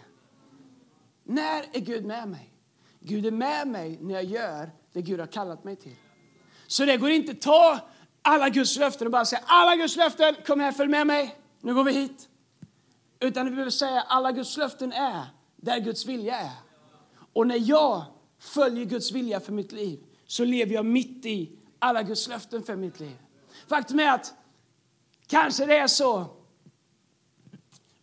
[1.24, 2.50] När är Gud med mig?
[3.00, 5.96] Gud är med mig när jag gör det Gud har kallat mig till.
[6.68, 7.80] Så det går inte att ta
[8.22, 11.36] alla Guds löften och bara säga alla Guds löften, kom här, följ med mig,
[11.66, 12.30] nu går vi hit.
[13.20, 15.26] Utan vi behöver säga alla Guds löften är
[15.56, 16.52] där Guds vilja är.
[17.34, 18.04] Och när jag
[18.40, 22.76] följer Guds vilja för mitt liv så lever jag mitt i alla Guds löften för
[22.76, 23.18] mitt liv.
[23.68, 24.34] Faktum är att
[25.28, 26.26] kanske det är så,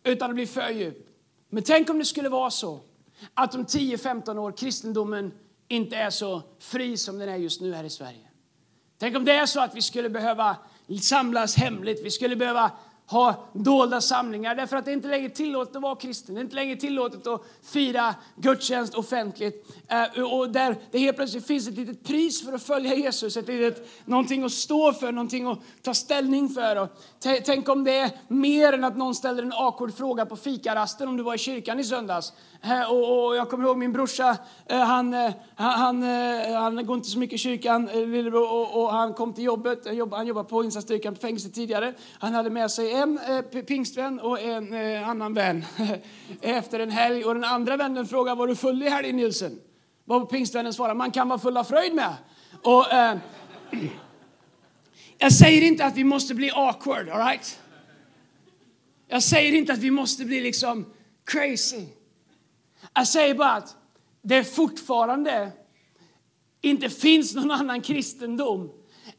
[0.03, 1.09] utan att bli för djup.
[1.49, 2.79] Men tänk om det skulle vara så
[3.33, 5.33] att om 10-15 år kristendomen
[5.67, 8.29] inte är så fri som den är just nu här i Sverige.
[8.97, 10.57] Tänk om det är så att vi skulle behöva
[11.01, 12.71] samlas hemligt, vi skulle behöva
[13.13, 16.35] ha dolda samlingar därför att det är inte längre tillåtet att vara kristen.
[16.35, 19.67] Det är inte längre tillåtet att fira gudstjänst offentligt.
[19.87, 23.47] Eh, och där det helt plötsligt finns ett litet pris för att följa Jesus, ett
[23.47, 26.75] litet, någonting att stå för, någonting att ta ställning för.
[26.75, 26.89] Och
[27.45, 31.17] tänk om det är mer än att någon ställer en awkward fråga på fikarasten om
[31.17, 32.33] du var i kyrkan i söndags.
[32.61, 36.03] Eh, och, och, jag kommer ihåg min brorsa, eh, han, han, han,
[36.53, 37.89] han går inte så mycket i kyrkan,
[38.33, 41.93] och, och, han kom till jobbet, han jobbade, han jobbade på insatsstyrkan på fängelset tidigare.
[42.19, 45.65] Han hade med sig en eh, pingstvän och en eh, annan vän
[46.41, 47.25] efter en helg.
[47.25, 49.59] Och den andra vännen frågar var du full i helgen Nilsen?
[50.05, 52.15] Vad pingstvännen svarar man kan vara full av fröjd med.
[52.61, 53.17] Och, eh,
[55.17, 57.59] jag säger inte att vi måste bli awkward, all right?
[59.07, 60.85] Jag säger inte att vi måste bli liksom
[61.25, 61.85] crazy.
[62.93, 63.75] Jag säger bara att
[64.21, 65.51] det fortfarande
[66.61, 68.71] inte finns någon annan kristendom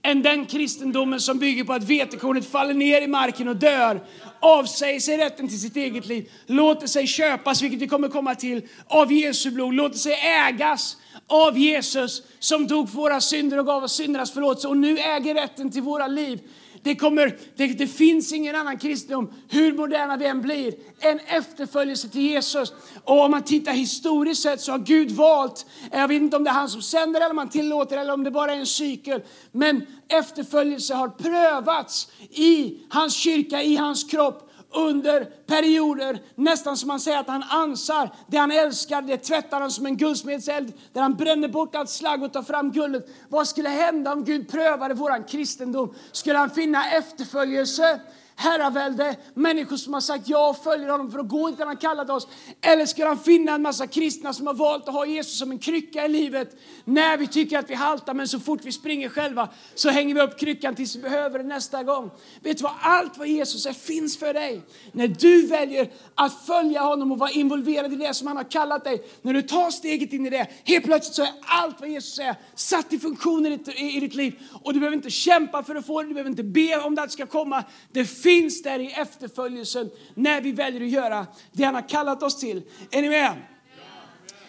[0.05, 4.01] än den kristendomen som bygger på att vetekornet faller ner i marken och dör,
[4.41, 8.63] avsäger sig rätten till sitt eget liv, låter sig köpas, vilket vi kommer komma till,
[8.87, 13.85] av Jesu blod, låter sig ägas av Jesus som dog för våra synder och gav
[13.85, 16.41] oss syndernas förlåtelse och nu äger rätten till våra liv.
[16.85, 22.09] Det, kommer, det, det, finns ingen annan kristendom, hur moderna vi än blir, än efterföljelse
[22.09, 22.73] till Jesus.
[23.05, 26.51] Och om man tittar historiskt sett så har Gud valt, jag vet inte om det
[26.51, 29.23] är han som sänder eller om han tillåter eller om det bara är en cykel.
[29.53, 34.44] Men efterföljelse har prövats i hans kyrka, i hans kropp
[34.75, 39.71] under perioder, nästan som man säger att han ansar det han älskar, det tvättar han
[39.71, 43.09] som en guldsmedseld, där han bränner bort allt slagg och tar fram guldet.
[43.29, 45.95] Vad skulle hända om Gud prövade våran kristendom?
[46.13, 48.01] Skulle han finna efterföljelse?
[48.37, 51.81] Herravälde, människor som har sagt ja och följer honom för att gå dit han har
[51.81, 52.29] kallat oss.
[52.61, 55.59] Eller ska han finna en massa kristna som har valt att ha Jesus som en
[55.59, 59.49] krycka i livet när vi tycker att vi haltar, men så fort vi springer själva
[59.75, 62.11] så hänger vi upp kryckan tills vi behöver det nästa gång.
[62.41, 62.73] Vet du vad?
[62.81, 64.63] Allt vad Jesus är finns för dig.
[64.93, 68.85] När du väljer att följa honom och vara involverad i det som han har kallat
[68.85, 72.19] dig, när du tar steget in i det, helt plötsligt så är allt vad Jesus
[72.19, 74.39] är satt i funktion i ditt, i, i ditt liv.
[74.63, 77.03] Och du behöver inte kämpa för att få det, du behöver inte be om det
[77.03, 77.65] att det ska komma.
[77.93, 82.41] Det finns där i efterföljelsen när vi väljer att göra det han har kallat oss
[82.41, 82.63] till.
[82.91, 83.35] Är ni med?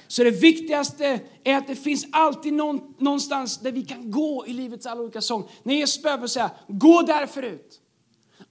[0.08, 4.54] Så det viktigaste är att det finns alltid någon, någonstans där vi kan gå i
[4.54, 5.50] livets alla olika sång.
[5.64, 7.82] När Jesus behöver säga, gå därför ut.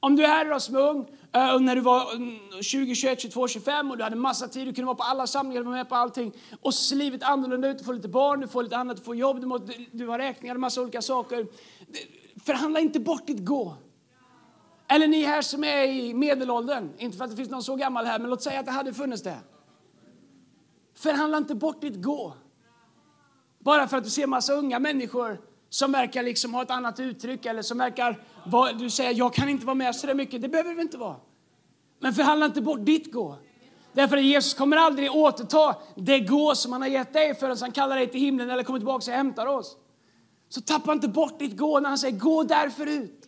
[0.00, 3.90] Om du är här idag som ung, eh, när du var 20, 21, 22, 25
[3.90, 6.32] och du hade massa tid, du kunde vara på alla samlingar, vara med på allting.
[6.60, 9.02] Och så ser livet annorlunda ut, du får lite barn, du får lite annat, du
[9.02, 9.58] får jobb, du, må,
[9.92, 11.46] du har räkningar, massa olika saker.
[12.44, 13.76] Förhandla inte bort ditt gå.
[14.94, 18.07] Eller ni här som är i medelåldern, inte för att det finns någon så gammal
[18.07, 19.38] här, men låt säga att det hade funnits det.
[20.94, 22.35] Förhandla inte bort ditt gå.
[23.59, 27.46] Bara för att du ser massa unga människor som verkar liksom ha ett annat uttryck
[27.46, 28.22] eller som verkar,
[28.78, 30.42] du säger jag kan inte vara med så där mycket.
[30.42, 31.16] Det behöver du inte vara.
[32.00, 33.37] Men förhandla inte bort ditt gå.
[33.92, 37.72] Därför att Jesus kommer aldrig återta det gå som han har gett dig förrän han
[37.72, 39.76] kallar dig till himlen eller kommer tillbaka och hämtar oss.
[40.48, 43.23] Så tappa inte bort ditt gå när han säger gå därför ut.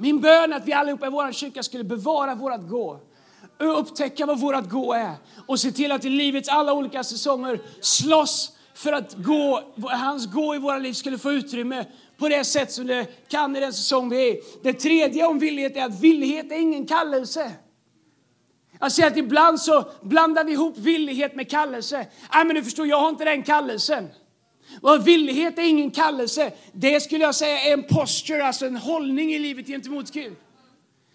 [0.00, 3.00] Min bön är att vi allihopa i vår kyrka skulle bevara vårt gå
[3.58, 5.14] upptäcka vad vårt gå är
[5.46, 10.54] och se till att i livets alla olika säsonger slåss för att gå, hans gå
[10.54, 11.84] i våra liv skulle få utrymme
[12.18, 15.76] på det sätt som det kan i den säsong vi är Det tredje om villighet
[15.76, 17.52] är att villighet är ingen kallelse.
[18.80, 22.06] Jag ser att ibland så blandar vi ihop villighet med kallelse.
[22.34, 24.08] Nej, men du förstår, jag har inte den kallelsen.
[24.80, 26.52] Och villighet är ingen kallelse.
[26.72, 30.36] Det skulle jag säga är en posture, alltså en hållning i livet gentemot Gud.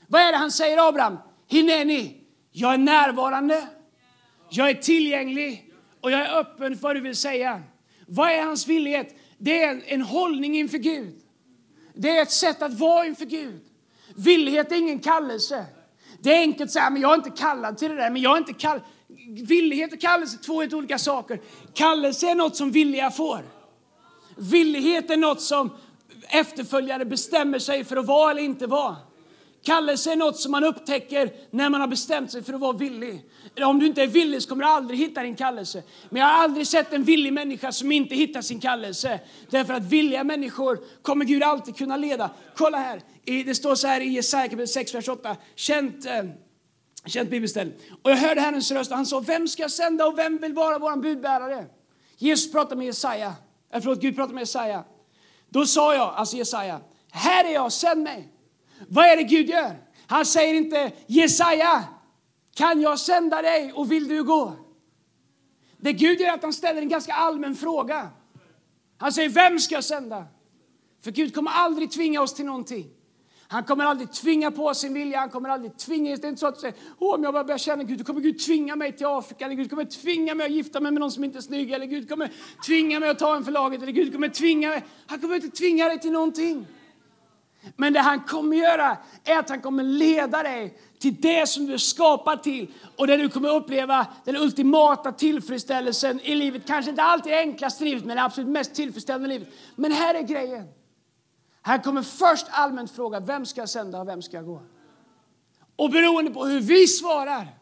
[0.07, 1.17] Vad är det han säger Abraham?
[1.47, 2.15] Hineni,
[2.51, 3.67] jag är närvarande,
[4.49, 7.63] jag är tillgänglig och jag är öppen för vad du vill säga.
[8.07, 9.15] Vad är hans villighet?
[9.37, 11.15] Det är en hållning inför Gud.
[11.93, 13.61] Det är ett sätt att vara inför Gud.
[14.15, 15.65] Villighet är ingen kallelse.
[16.19, 18.33] Det är enkelt att säga, men jag är inte kallad till det där, men jag
[18.33, 18.81] är inte kallad.
[19.27, 21.41] Villighet och kallelse är två helt olika saker.
[21.73, 23.41] Kallelse är något som villiga får.
[24.37, 25.69] Villighet är något som
[26.29, 28.95] efterföljare bestämmer sig för att vara eller inte vara.
[29.63, 33.21] Kallelse är något som man upptäcker när man har bestämt sig för att vara villig.
[33.61, 35.83] Om du inte är villig så kommer du aldrig hitta din kallelse.
[36.09, 39.19] Men jag har aldrig sett en villig människa som inte hittar sin kallelse.
[39.49, 42.29] Därför att villiga människor kommer Gud alltid kunna leda.
[42.55, 43.01] Kolla här,
[43.45, 45.35] det står så här i Jesaja kapitel 6, vers 8.
[45.55, 46.23] Känt, eh,
[47.05, 47.71] känt bibelställe.
[48.03, 50.53] Och jag hörde Herrens röst och han sa, vem ska jag sända och vem vill
[50.53, 51.65] vara vår budbärare?
[52.17, 53.33] Jesus pratade med Jesaja,
[53.73, 54.83] äh, förlåt, Gud pratade med Jesaja.
[55.49, 58.31] Då sa jag, alltså Jesaja, här är jag, sänd mig.
[58.87, 59.81] Vad är det Gud gör?
[60.07, 61.83] Han säger inte Jesaja,
[62.53, 64.53] kan jag sända dig och vill du gå?
[65.77, 68.09] Det Gud gör är att han ställer en ganska allmän fråga.
[68.97, 70.25] Han säger, vem ska jag sända?
[71.01, 72.89] För Gud kommer aldrig tvinga oss till någonting.
[73.47, 76.15] Han kommer aldrig tvinga på sin vilja, han kommer aldrig tvinga.
[76.15, 78.21] Det är inte så att du säger, om jag bara börjar känna Gud, då kommer
[78.21, 81.11] Gud tvinga mig till Afrika, eller Gud kommer tvinga mig att gifta mig med någon
[81.11, 82.31] som inte är snygg, eller Gud kommer
[82.65, 84.83] tvinga mig att ta en förlaget, eller Gud kommer tvinga mig.
[85.07, 86.67] Han kommer inte tvinga dig till någonting.
[87.75, 91.73] Men det han kommer göra är att han kommer leda dig till det som du
[91.73, 96.67] är skapad till och där du kommer uppleva den ultimata tillfredsställelsen i livet.
[96.67, 99.47] Kanske inte alltid det enklaste livet, men det absolut mest tillfredsställande livet.
[99.75, 100.67] Men här är grejen.
[101.65, 104.61] Han kommer först allmänt fråga vem ska jag sända och vem ska jag gå?
[105.75, 107.57] Och beroende på hur vi svarar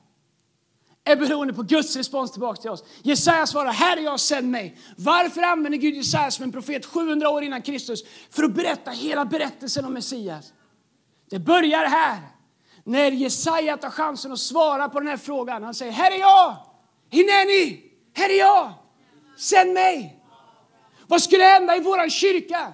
[1.03, 2.83] är beroende på Guds respons tillbaka till oss.
[3.01, 4.77] Jesaja svarar, här är jag, sänd mig.
[4.97, 8.03] Varför använder Gud Jesaja som en profet 700 år innan Kristus?
[8.29, 10.53] För att berätta hela berättelsen om Messias.
[11.29, 12.19] Det börjar här,
[12.83, 15.63] när Jesaja tar chansen att svara på den här frågan.
[15.63, 16.55] Han säger, här är jag,
[17.09, 18.73] Hineni, här är jag,
[19.37, 20.23] sänd mig.
[21.07, 22.73] Vad skulle hända i vår kyrka?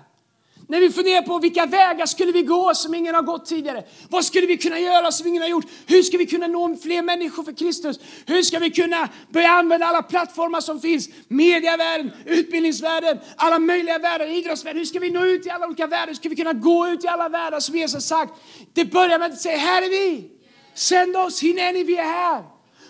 [0.70, 3.84] När vi funderar på vilka vägar skulle vi gå som ingen har gått tidigare?
[4.10, 5.66] Vad skulle vi kunna göra som ingen har gjort?
[5.88, 8.00] Hur ska vi kunna nå fler människor för Kristus?
[8.26, 11.10] Hur ska vi kunna börja använda alla plattformar som finns?
[11.28, 14.78] Mediavärlden, utbildningsvärlden, alla möjliga världar, idrottsvärlden.
[14.78, 16.08] Hur ska vi nå ut i alla olika världar?
[16.08, 18.34] Hur ska vi kunna gå ut i alla världar som Jesus har sagt?
[18.74, 20.32] Det börjar med att säga, här är vi!
[20.74, 22.44] Sänd oss, hinner vi är här!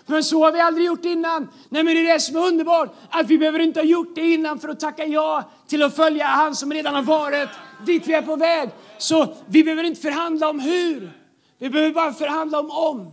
[0.06, 1.48] Men så har vi aldrig gjort innan.
[1.68, 4.32] Nej, men det är det som är underbart, att vi behöver inte ha gjort det
[4.32, 7.48] innan för att tacka ja till att följa han som redan har varit
[7.86, 8.70] dit vi är på väg.
[8.98, 11.12] Så vi behöver inte förhandla om hur,
[11.58, 13.12] vi behöver bara förhandla om om.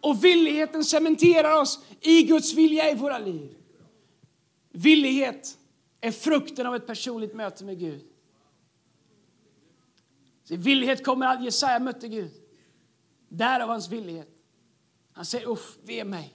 [0.00, 3.54] Och villigheten cementerar oss i Guds vilja i våra liv.
[4.70, 5.58] Villighet
[6.00, 8.04] är frukten av ett personligt möte med Gud.
[10.44, 12.30] Så villighet kommer att Jesaja mötte Gud.
[13.28, 14.28] Därav hans villighet.
[15.12, 16.34] Han säger, uff, ve mig.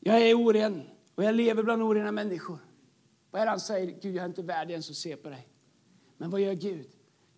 [0.00, 0.82] Jag är oren
[1.14, 2.58] och jag lever bland orena människor.
[3.30, 3.86] Vad är det han säger?
[3.86, 5.48] Gud, jag är inte värd ens att se på dig.
[6.16, 6.86] Men vad gör Gud?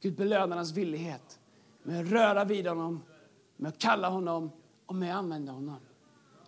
[0.00, 1.38] Gud belönar hans villighet
[1.82, 3.02] med att röra vid honom,
[3.56, 4.50] med att kalla honom
[4.86, 5.76] och med att använda honom.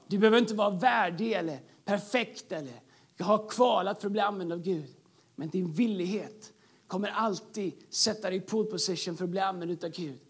[0.06, 2.82] Du behöver inte vara värdig eller perfekt eller
[3.18, 4.96] ha kvalat för att bli använd av Gud.
[5.34, 6.52] Men din villighet
[6.86, 10.20] kommer alltid sätta dig i pole position för att bli använd av Gud.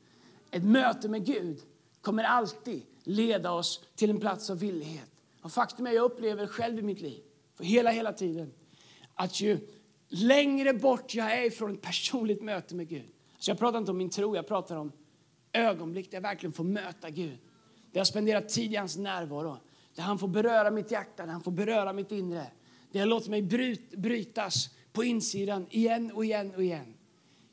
[0.50, 1.60] Ett möte med Gud
[2.00, 5.10] kommer alltid leda oss till en plats av villighet.
[5.42, 7.22] Och faktum är, jag upplever själv i mitt liv,
[7.54, 8.52] för hela, hela tiden,
[9.14, 9.58] att ju
[10.08, 13.10] längre bort jag är från ett personligt möte med Gud.
[13.38, 14.92] Så jag pratar inte om min tro, jag pratar om
[15.52, 17.38] ögonblick där jag verkligen får möta Gud.
[17.92, 19.56] Där jag spenderar tid i hans närvaro.
[19.94, 22.46] Där han får beröra mitt hjärta, där han får beröra mitt inre.
[22.92, 26.94] Där jag låter mig bryt, brytas på insidan igen och igen och igen.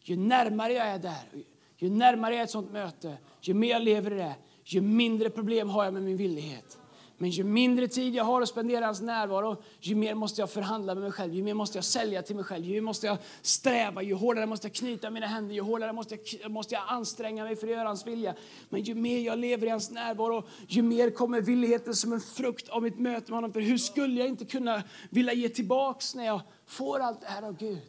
[0.03, 1.43] Ju närmare jag är där,
[1.77, 5.29] ju närmare jag är ett sånt möte, ju mer jag lever i det, ju mindre
[5.29, 6.77] problem har jag med min villighet.
[7.21, 10.49] Men ju mindre tid jag har att spendera i hans närvaro, ju mer måste jag
[10.49, 13.07] förhandla med mig själv, ju mer måste jag sälja till mig själv, ju mer måste
[13.07, 16.83] jag sträva, ju hårdare måste jag knyta mina händer, ju hårdare måste jag, måste jag
[16.87, 18.35] anstränga mig för att göra hans vilja.
[18.69, 22.69] Men ju mer jag lever i hans närvaro, ju mer kommer villigheten som en frukt
[22.69, 23.53] av mitt möte med honom.
[23.53, 27.43] För hur skulle jag inte kunna vilja ge tillbaks när jag får allt det här
[27.43, 27.79] av Gud?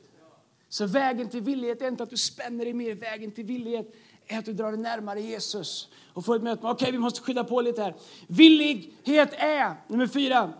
[0.68, 3.94] Så vägen till villighet är inte att du spänner dig mer, vägen till villighet
[4.30, 6.98] är att du drar dig närmare Jesus och får ett möte med, okej okay, vi
[6.98, 7.94] måste skydda på lite här.
[8.26, 10.52] Villighet är, nummer fyra,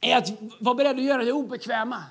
[0.00, 2.02] är att vara beredd att göra det obekväma.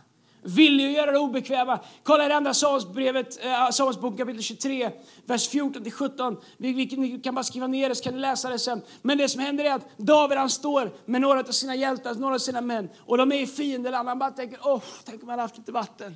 [0.41, 1.79] Villig att göra det obekväma.
[2.03, 4.91] Kolla i det andra Samuelsbrevet, äh, Samuelsboken kapitel 23,
[5.25, 6.37] vers 14-17.
[6.57, 8.81] Vi, vi, Ni kan bara skriva ner det så kan ni läsa det sen.
[9.01, 12.35] Men det som händer är att David han står med några av sina hjältar, några
[12.35, 12.89] av sina män.
[12.99, 14.09] Och de är i fiendeland.
[14.09, 16.15] Han bara tänker, åh, oh, tänk om han haft lite vatten.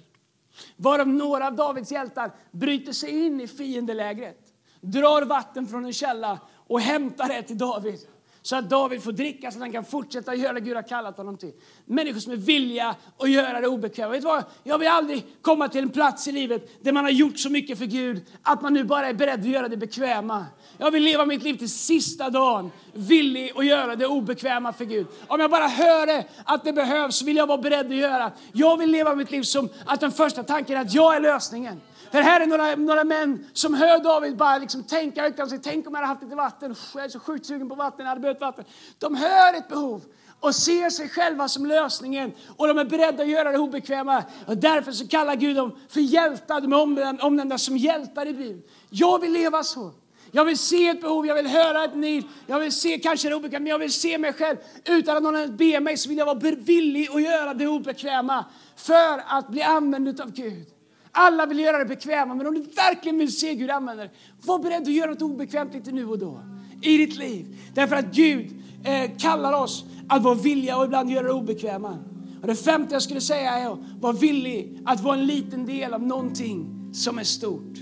[0.75, 4.42] Varav några av Davids hjältar bryter sig in i fiendelägret
[4.83, 7.99] drar vatten från en källa och hämtar det till David.
[8.45, 11.17] Så att David får dricka så att han kan fortsätta göra det Gud har kallat
[11.17, 11.51] honom till.
[11.85, 14.11] Människor som är villiga att göra det obekväma.
[14.11, 14.43] Vet du vad?
[14.63, 17.77] Jag vill aldrig komma till en plats i livet där man har gjort så mycket
[17.77, 20.45] för Gud att man nu bara är beredd att göra det bekväma.
[20.77, 25.07] Jag vill leva mitt liv till sista dagen villig att göra det obekväma för Gud.
[25.27, 28.31] Om jag bara hör det, att det behövs vill jag vara beredd att göra.
[28.53, 31.81] Jag vill leva mitt liv som att den första tanken är att jag är lösningen.
[32.13, 35.39] För här är några, några män som hör David bara liksom tänka högt.
[35.39, 36.76] Alltså, tänk om jag hade haft lite vatten.
[36.95, 37.99] Jag är så sjukt sugen på vatten.
[37.99, 38.65] Jag hade behövt vatten.
[38.99, 40.02] De hör ett behov
[40.39, 42.32] och ser sig själva som lösningen.
[42.58, 44.23] Och de är beredda att göra det obekväma.
[44.47, 46.62] Och därför så kallar Gud dem för hjältar.
[46.62, 48.62] De är omnämnda som hjältar i Bibeln.
[48.89, 49.91] Jag vill leva så.
[50.32, 53.36] Jag vill se ett behov, jag vill höra ett nil, jag vill se kanske det
[53.36, 54.58] obekväma, men jag vill se mig själv.
[54.86, 58.45] Utan att någon ber mig så vill jag vara villig att göra det obekväma
[58.76, 60.67] för att bli använd av Gud.
[61.15, 64.10] Alla vill göra det bekväma, men om du verkligen vill se Gud använda det,
[64.45, 66.41] var beredd att göra något obekvämt lite nu och då
[66.82, 67.56] i ditt liv.
[67.73, 68.52] Därför att Gud
[68.84, 71.97] eh, kallar oss att vara villiga och ibland göra det obekväma.
[72.41, 75.93] Och det femte jag skulle säga är att vara villig att vara en liten del
[75.93, 77.78] av någonting som är stort.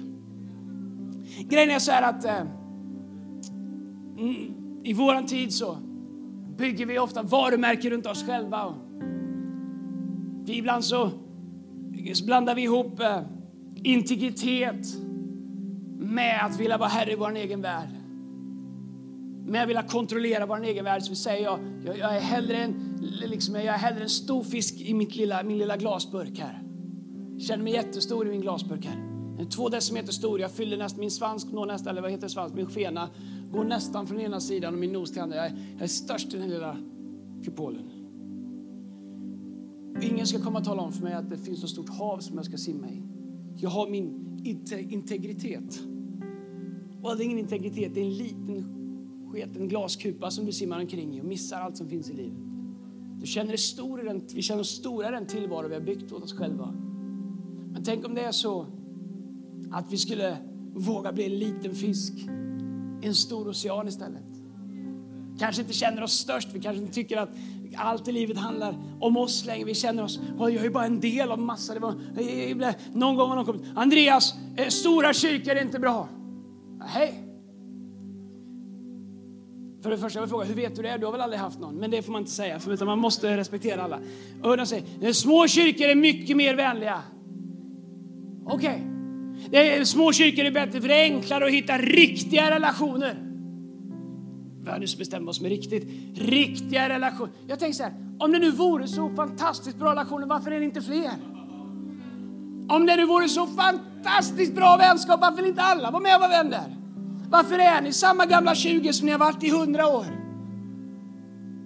[1.40, 2.42] Grejen är så här att eh,
[4.18, 5.78] mm, i våran tid så
[6.58, 8.74] bygger vi ofta varumärken runt oss själva.
[10.46, 11.12] Vi ibland så
[12.14, 13.22] så blandar vi ihop eh,
[13.84, 14.88] integritet
[15.98, 17.90] med att vilja vara herre i vår egen värld.
[19.46, 21.04] Med att vilja kontrollera vår egen värld.
[21.04, 24.44] Så vi säger jag, jag, jag, är hellre en, liksom, jag är hellre en stor
[24.44, 26.64] fisk i mitt lilla, min lilla glasburk här.
[27.34, 28.98] Jag känner mig jättestor i min glasburk här.
[29.40, 30.40] En två decimeter stor.
[30.40, 33.10] Jag fyller nästan, min svans når nästan, eller vad heter svans, min skena
[33.52, 35.36] går nästan från ena sidan och min nos till andra.
[35.36, 36.78] Jag är, jag är störst i den lilla
[37.44, 38.01] kupolen.
[40.02, 42.36] Ingen ska komma och tala om för mig att det finns något stort hav som
[42.36, 43.04] jag ska simma i.
[43.56, 44.40] Jag har min
[44.90, 45.80] integritet.
[47.02, 48.82] Och det är ingen integritet, det är en liten
[49.32, 52.40] sketen glaskupa som du simmar omkring i och missar allt som finns i livet.
[53.20, 55.82] Du känner dig stor i den, vi känner oss stora i den tillvaro vi har
[55.82, 56.74] byggt åt oss själva.
[57.72, 58.66] Men tänk om det är så
[59.72, 60.38] att vi skulle
[60.74, 62.14] våga bli en liten fisk
[63.02, 64.24] i en stor ocean istället.
[65.40, 67.30] Kanske inte känner oss störst, vi kanske inte tycker att
[67.78, 69.66] allt i livet handlar om oss längre.
[69.66, 71.74] Vi känner oss, jag är bara en del av massa.
[71.74, 71.96] Det var,
[72.98, 76.10] någon gång har någon kommit, Andreas, eh, stora kyrkor är inte bra.
[76.86, 77.28] Hej.
[79.84, 80.98] För det första, jag vill fråga, hur vet du det?
[80.98, 81.76] Du har väl aldrig haft någon?
[81.76, 84.00] Men det får man inte säga, för man måste respektera alla.
[84.44, 87.02] Och de säger, eh, små kyrkor är mycket mer vänliga.
[88.46, 88.84] Okej.
[89.48, 89.86] Okay.
[89.86, 93.31] Små kyrkor är bättre för det är enklare att hitta riktiga relationer.
[94.64, 97.32] Vi har bestämmer bestämt oss med riktigt, riktiga relationer.
[97.48, 100.66] Jag tänker så här, om det nu vore så fantastiskt bra relationer, varför är det
[100.66, 101.12] inte fler?
[102.70, 106.22] Om det nu vore så fantastiskt bra vänskap, varför vill inte alla vara med och
[106.22, 106.78] vara vänner?
[107.30, 110.06] Varför är ni samma gamla 20 som ni har varit i 100 år?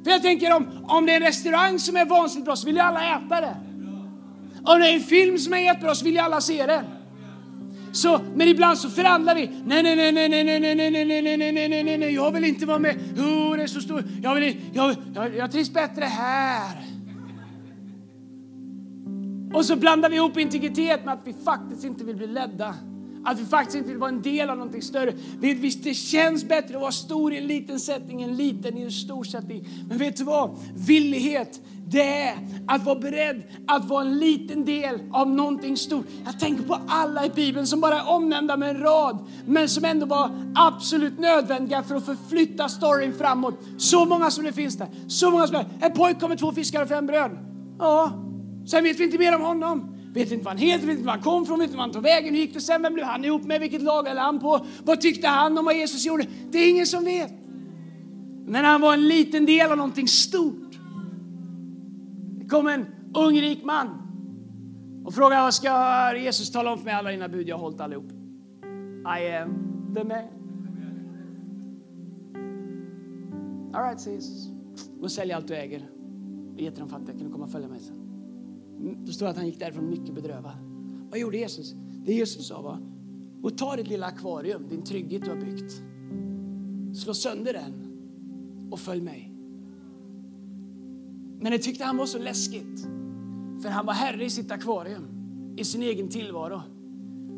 [0.04, 2.76] För jag tänker om, om det är en restaurang som är vansinnigt bra så vill
[2.76, 3.56] ju alla äta det.
[4.64, 6.86] Om det är en film som är jättebra så vill ju alla se den.
[7.96, 9.48] Så, men ibland så förhandlar vi.
[9.66, 12.14] Nej, nej, nej, nej, nej, nej, nej, nej, nej, nej, nej, nej, nej, nej, nej,
[12.14, 12.96] jag vill inte vara med.
[13.18, 14.04] Oh, det är så stor.
[14.22, 16.86] Jag, vill, jag, jag, jag trivs bättre här.
[19.54, 22.76] Och så blandar vi ihop integritet med att vi faktiskt inte vill bli ledda
[23.26, 25.14] att vi faktiskt inte vill vara en del av någonting större.
[25.84, 29.24] Det känns bättre att vara stor i en liten sättning än liten i en stor
[29.24, 29.68] sättning.
[29.90, 30.58] Men vet du vad?
[30.88, 32.36] Villighet, det är
[32.68, 36.06] att vara beredd att vara en liten del av någonting stort.
[36.26, 39.86] Jag tänker på alla i Bibeln som bara är omnämnda med en rad, men som
[39.86, 43.60] ändå var absolut nödvändiga för att förflytta storyn framåt.
[43.78, 44.88] Så många som det finns där.
[45.08, 45.66] Så många som är.
[45.82, 47.32] En pojke kommer, två fiskar och fem bröd.
[47.80, 48.12] Ja,
[48.68, 49.95] sen vet vi inte mer om honom.
[50.16, 51.94] Vet inte vad han heter, vet inte var han kom från, vet inte var han
[51.94, 54.40] tog vägen, hur gick det sen, vem blev han ihop med, vilket lag höll han
[54.40, 56.28] på, vad tyckte han om vad Jesus gjorde?
[56.52, 57.34] Det är ingen som vet.
[58.46, 60.80] Men han var en liten del av någonting stort.
[62.40, 63.88] Det kom en ung rik man
[65.06, 67.82] och frågade vad ska Jesus tala om för mig alla dina bud jag har hållit
[67.82, 68.12] allihop.
[69.20, 70.26] I am the man.
[73.74, 74.48] All right, säger Jesus.
[74.98, 75.90] Gå och sälj allt du äger
[76.54, 77.18] och ge till de fattiga.
[77.18, 78.05] Kan du komma och följa mig sen?
[78.80, 80.58] Då står det att han gick därifrån mycket bedrövad.
[81.10, 81.76] Vad gjorde Jesus?
[82.06, 82.80] Det Jesus sa var,
[83.42, 85.82] och ta ditt lilla akvarium, din trygghet du har byggt.
[86.98, 87.74] Slå sönder den
[88.72, 89.32] och följ mig.
[91.40, 92.82] Men det tyckte han var så läskigt.
[93.62, 95.04] För han var herre i sitt akvarium,
[95.58, 96.62] i sin egen tillvaro.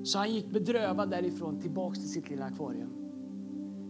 [0.03, 2.89] Så han gick bedrövad därifrån tillbaks till sitt lilla akvarium.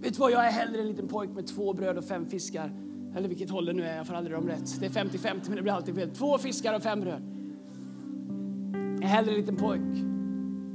[0.02, 2.72] Vet du vad, jag är hellre en liten pojk med två bröd och fem fiskar.
[3.16, 4.80] Eller vilket håll det nu är, jag får aldrig dem rätt.
[4.80, 6.10] Det är 50-50 men det blir alltid fel.
[6.10, 7.37] Två fiskar och fem bröd.
[8.98, 9.98] En är hellre en liten pojk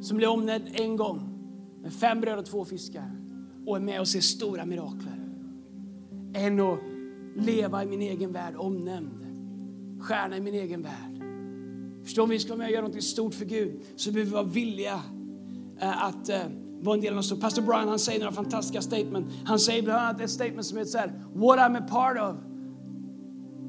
[0.00, 1.28] som blir omnämnd en gång
[1.82, 3.10] med fem bröd och två fiskar
[3.66, 5.18] och är med och ser stora mirakler.
[6.34, 6.78] Än att
[7.36, 9.26] leva i min egen värld omnämnd.
[10.00, 11.22] Stjärna i min egen värld.
[12.04, 14.34] Förstår om vi ska vara med och göra något stort för Gud så behöver vi
[14.34, 15.00] vara villiga
[15.80, 16.42] eh, att eh,
[16.80, 17.40] vara en del av något stort.
[17.40, 19.26] Pastor Brian han säger några fantastiska statement.
[19.44, 22.36] Han säger bland annat ett statement som heter så här, What I'm a part of,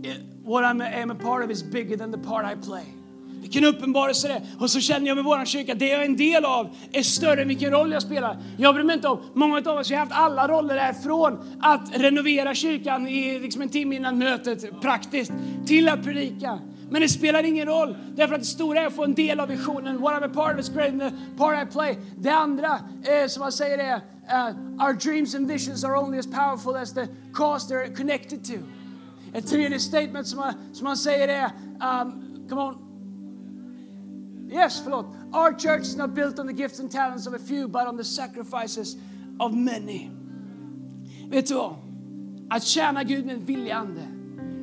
[0.06, 3.03] eh, what I'm a, I'm a part of is bigger than the part I play.
[3.44, 4.42] Vilken uppenbarelse det är.
[4.60, 7.42] Och så känner jag med vår kyrka, det jag är en del av är större
[7.42, 8.38] än vilken roll jag spelar.
[8.58, 11.92] Jag bryr mig inte om, många av oss har haft alla roller där från att
[11.94, 15.32] renovera kyrkan i liksom en timme innan mötet praktiskt
[15.66, 16.60] till att predika.
[16.90, 19.48] Men det spelar ingen roll, därför att det stora är att få en del av
[19.48, 20.02] visionen.
[20.02, 21.98] What I'm a part of is greater than the part I play.
[22.18, 26.28] Det andra, eh, som man säger är, uh, our dreams and visions are only as
[26.28, 28.54] powerful as the cause they're connected to.
[29.34, 31.46] Ett tredje statement som man, som man säger är,
[32.02, 32.93] um, come on,
[34.54, 35.06] Yes, förlåt.
[35.32, 37.98] Our church is not built on the gifts and talents of a few, but on
[37.98, 38.96] the sacrifices
[39.40, 40.10] of many.
[41.30, 41.76] Vet du vad?
[42.50, 44.02] Att tjäna Gud med en villig ande,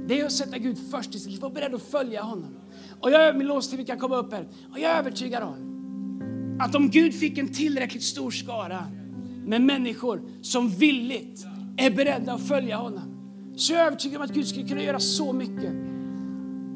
[0.06, 2.56] det är att sätta Gud först i sitt liv, vara beredd att följa honom.
[3.00, 4.48] Och jag, min lovstid, vi kan komma upp här.
[4.72, 5.70] Och jag är övertygad om
[6.60, 8.84] att om Gud fick en tillräckligt stor skara
[9.44, 13.02] med människor som villigt är beredda att följa honom,
[13.56, 15.89] så är jag övertygad om att Gud skulle kunna göra så mycket.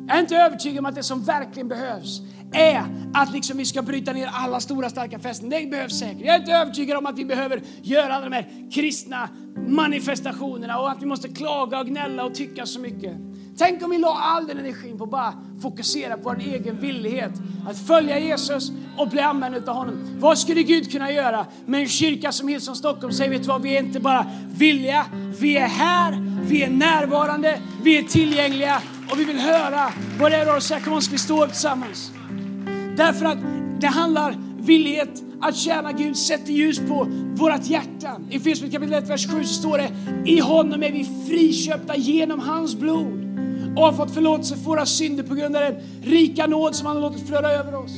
[0.07, 2.21] Jag är inte övertygad om att det som verkligen behövs
[2.53, 2.85] är
[3.15, 5.51] att liksom vi ska bryta ner alla stora starka fästen.
[5.51, 6.21] Det behövs säkert.
[6.21, 9.29] Jag är inte övertygad om att vi behöver göra alla de här kristna
[9.69, 13.13] manifestationerna och att vi måste klaga och gnälla och tycka så mycket.
[13.59, 17.33] Tänk om vi la all den energin på att bara fokusera på vår egen villighet
[17.69, 20.17] att följa Jesus och bli använd av honom.
[20.19, 23.63] Vad skulle Gud kunna göra med en kyrka som Hillsong Stockholm säger, vet du vad,
[23.63, 24.27] vi är inte bara
[24.57, 25.05] villiga,
[25.41, 30.37] vi är här, vi är närvarande, vi är tillgängliga och vi vill höra vad det
[30.37, 30.81] är att säga.
[30.81, 32.13] Kom on, ska vi stå upp tillsammans?
[32.97, 33.39] Därför att
[33.81, 38.21] det handlar villighet att tjäna Gud sätter ljus på vårt hjärta.
[38.31, 39.91] I Efesierbrevet kapitel 1, vers 7 så står det
[40.31, 43.25] I honom är vi friköpta genom hans blod
[43.77, 46.97] och har fått förlåtelse för våra synder på grund av den rika nåd som han
[46.97, 47.93] har låtit flöda över oss.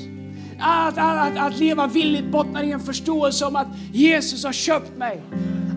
[0.60, 5.22] Att, att, att, leva villigt bottnar i en förståelse om att Jesus har köpt mig.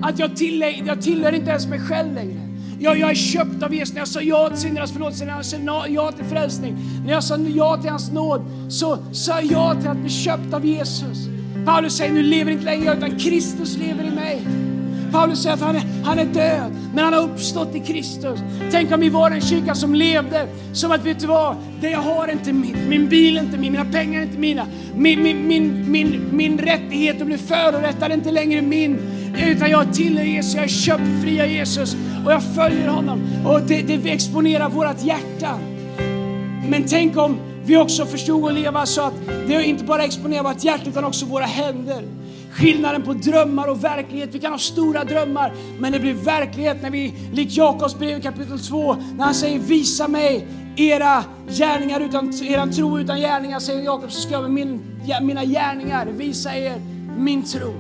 [0.01, 2.48] Att jag, tillhör, jag tillhör inte ens mig själv längre.
[2.81, 3.93] Jag, jag är köpt av Jesus.
[3.93, 7.23] När jag sa ja till syndernas förlåtelse, när jag sa ja till frälsning, när jag
[7.23, 11.17] sa ja till hans nåd, så sa jag ja till att bli köpt av Jesus.
[11.65, 14.41] Paulus säger, nu lever inte längre jag, utan Kristus lever i mig.
[15.11, 18.39] Paulus säger att han är, han är död, men han har uppstått i Kristus.
[18.71, 21.99] Tänk om vi var en kyrka som levde som att, vet du vad, det jag
[21.99, 25.23] har är inte mitt, min bil är inte min, mina pengar är inte mina, min,
[25.23, 28.99] min, min, min, min rättighet att bli förorättad är inte längre min,
[29.47, 31.95] utan jag tillhör Jesus, jag är köpt fri av Jesus
[32.25, 33.21] och jag följer honom.
[33.45, 35.59] Och det, det exponerar vårt hjärta.
[36.69, 39.13] Men tänk om vi också förstod att leva så att
[39.47, 42.03] det inte bara exponerar vårt hjärta utan också våra händer.
[42.51, 44.29] Skillnaden på drömmar och verklighet.
[44.31, 48.59] Vi kan ha stora drömmar, men det blir verklighet när vi, likt Jakobs brev kapitel
[48.59, 54.11] 2, när han säger visa mig era gärningar utan, eran tro utan gärningar, säger Jakob,
[54.11, 54.81] så ska jag med min,
[55.21, 56.81] mina gärningar visa er
[57.17, 57.73] min tro.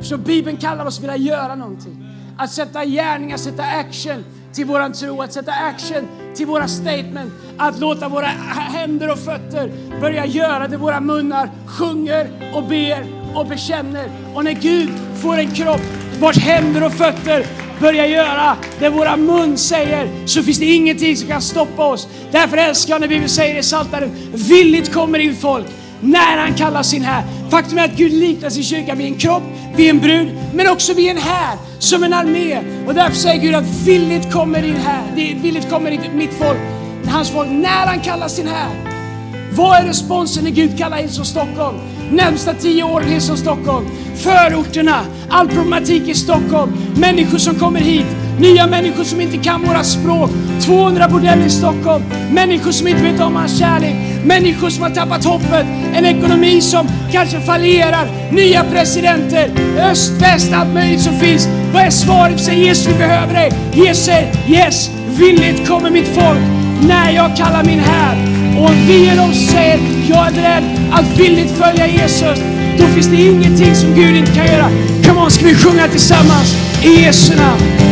[0.00, 2.11] Så Bibeln kallar oss vilja göra någonting.
[2.36, 7.80] Att sätta gärningar, sätta action till våran tro, att sätta action till våra statement, att
[7.80, 9.70] låta våra händer och fötter
[10.00, 14.10] börja göra det våra munnar sjunger och ber och bekänner.
[14.34, 14.90] Och när Gud
[15.22, 15.80] får en kropp
[16.20, 17.46] vars händer och fötter
[17.80, 22.08] börjar göra det våra mun säger så finns det ingenting som kan stoppa oss.
[22.30, 25.66] Därför älskar jag när Bibeln säger i Psaltaren, villigt kommer in folk
[26.02, 27.24] när han kallar sin här.
[27.50, 29.42] Faktum är att Gud liknar sin kyrka vid en kropp,
[29.76, 32.58] vid en brud, men också vid en här, som en armé.
[32.86, 35.02] Och därför säger Gud att villigt kommer in här,
[35.42, 36.58] villigt kommer in mitt folk,
[37.06, 38.92] hans folk, när han kallar sin här.
[39.54, 41.78] Vad är responsen när Gud kallar Hillsong Stockholm?
[42.10, 43.86] Närmsta tio åren Hillsong Stockholm.
[44.16, 45.00] Förorterna,
[45.30, 48.06] all problematik i Stockholm, människor som kommer hit,
[48.38, 50.30] nya människor som inte kan våra språk,
[50.66, 55.24] 200 bordeller i Stockholm, människor som inte vet om hans kärlek, människor som har tappat
[55.24, 61.48] hoppet, en ekonomi som kanske fallerar, nya presidenter, öst, väst, allt möjligt som finns.
[61.72, 62.40] Vad är svaret?
[62.40, 63.52] Säg, Jesus, vi behöver dig.
[63.72, 66.40] Jesus säger, yes, villigt kommer mitt folk
[66.88, 68.16] när jag kallar min här.
[68.58, 72.38] Och om vi är de som säger, jag är beredd att villigt följa Jesus,
[72.78, 74.68] då finns det ingenting som Gud inte kan göra.
[75.04, 76.54] Come on, ska vi sjunga tillsammans
[76.84, 77.91] i Jesu namn?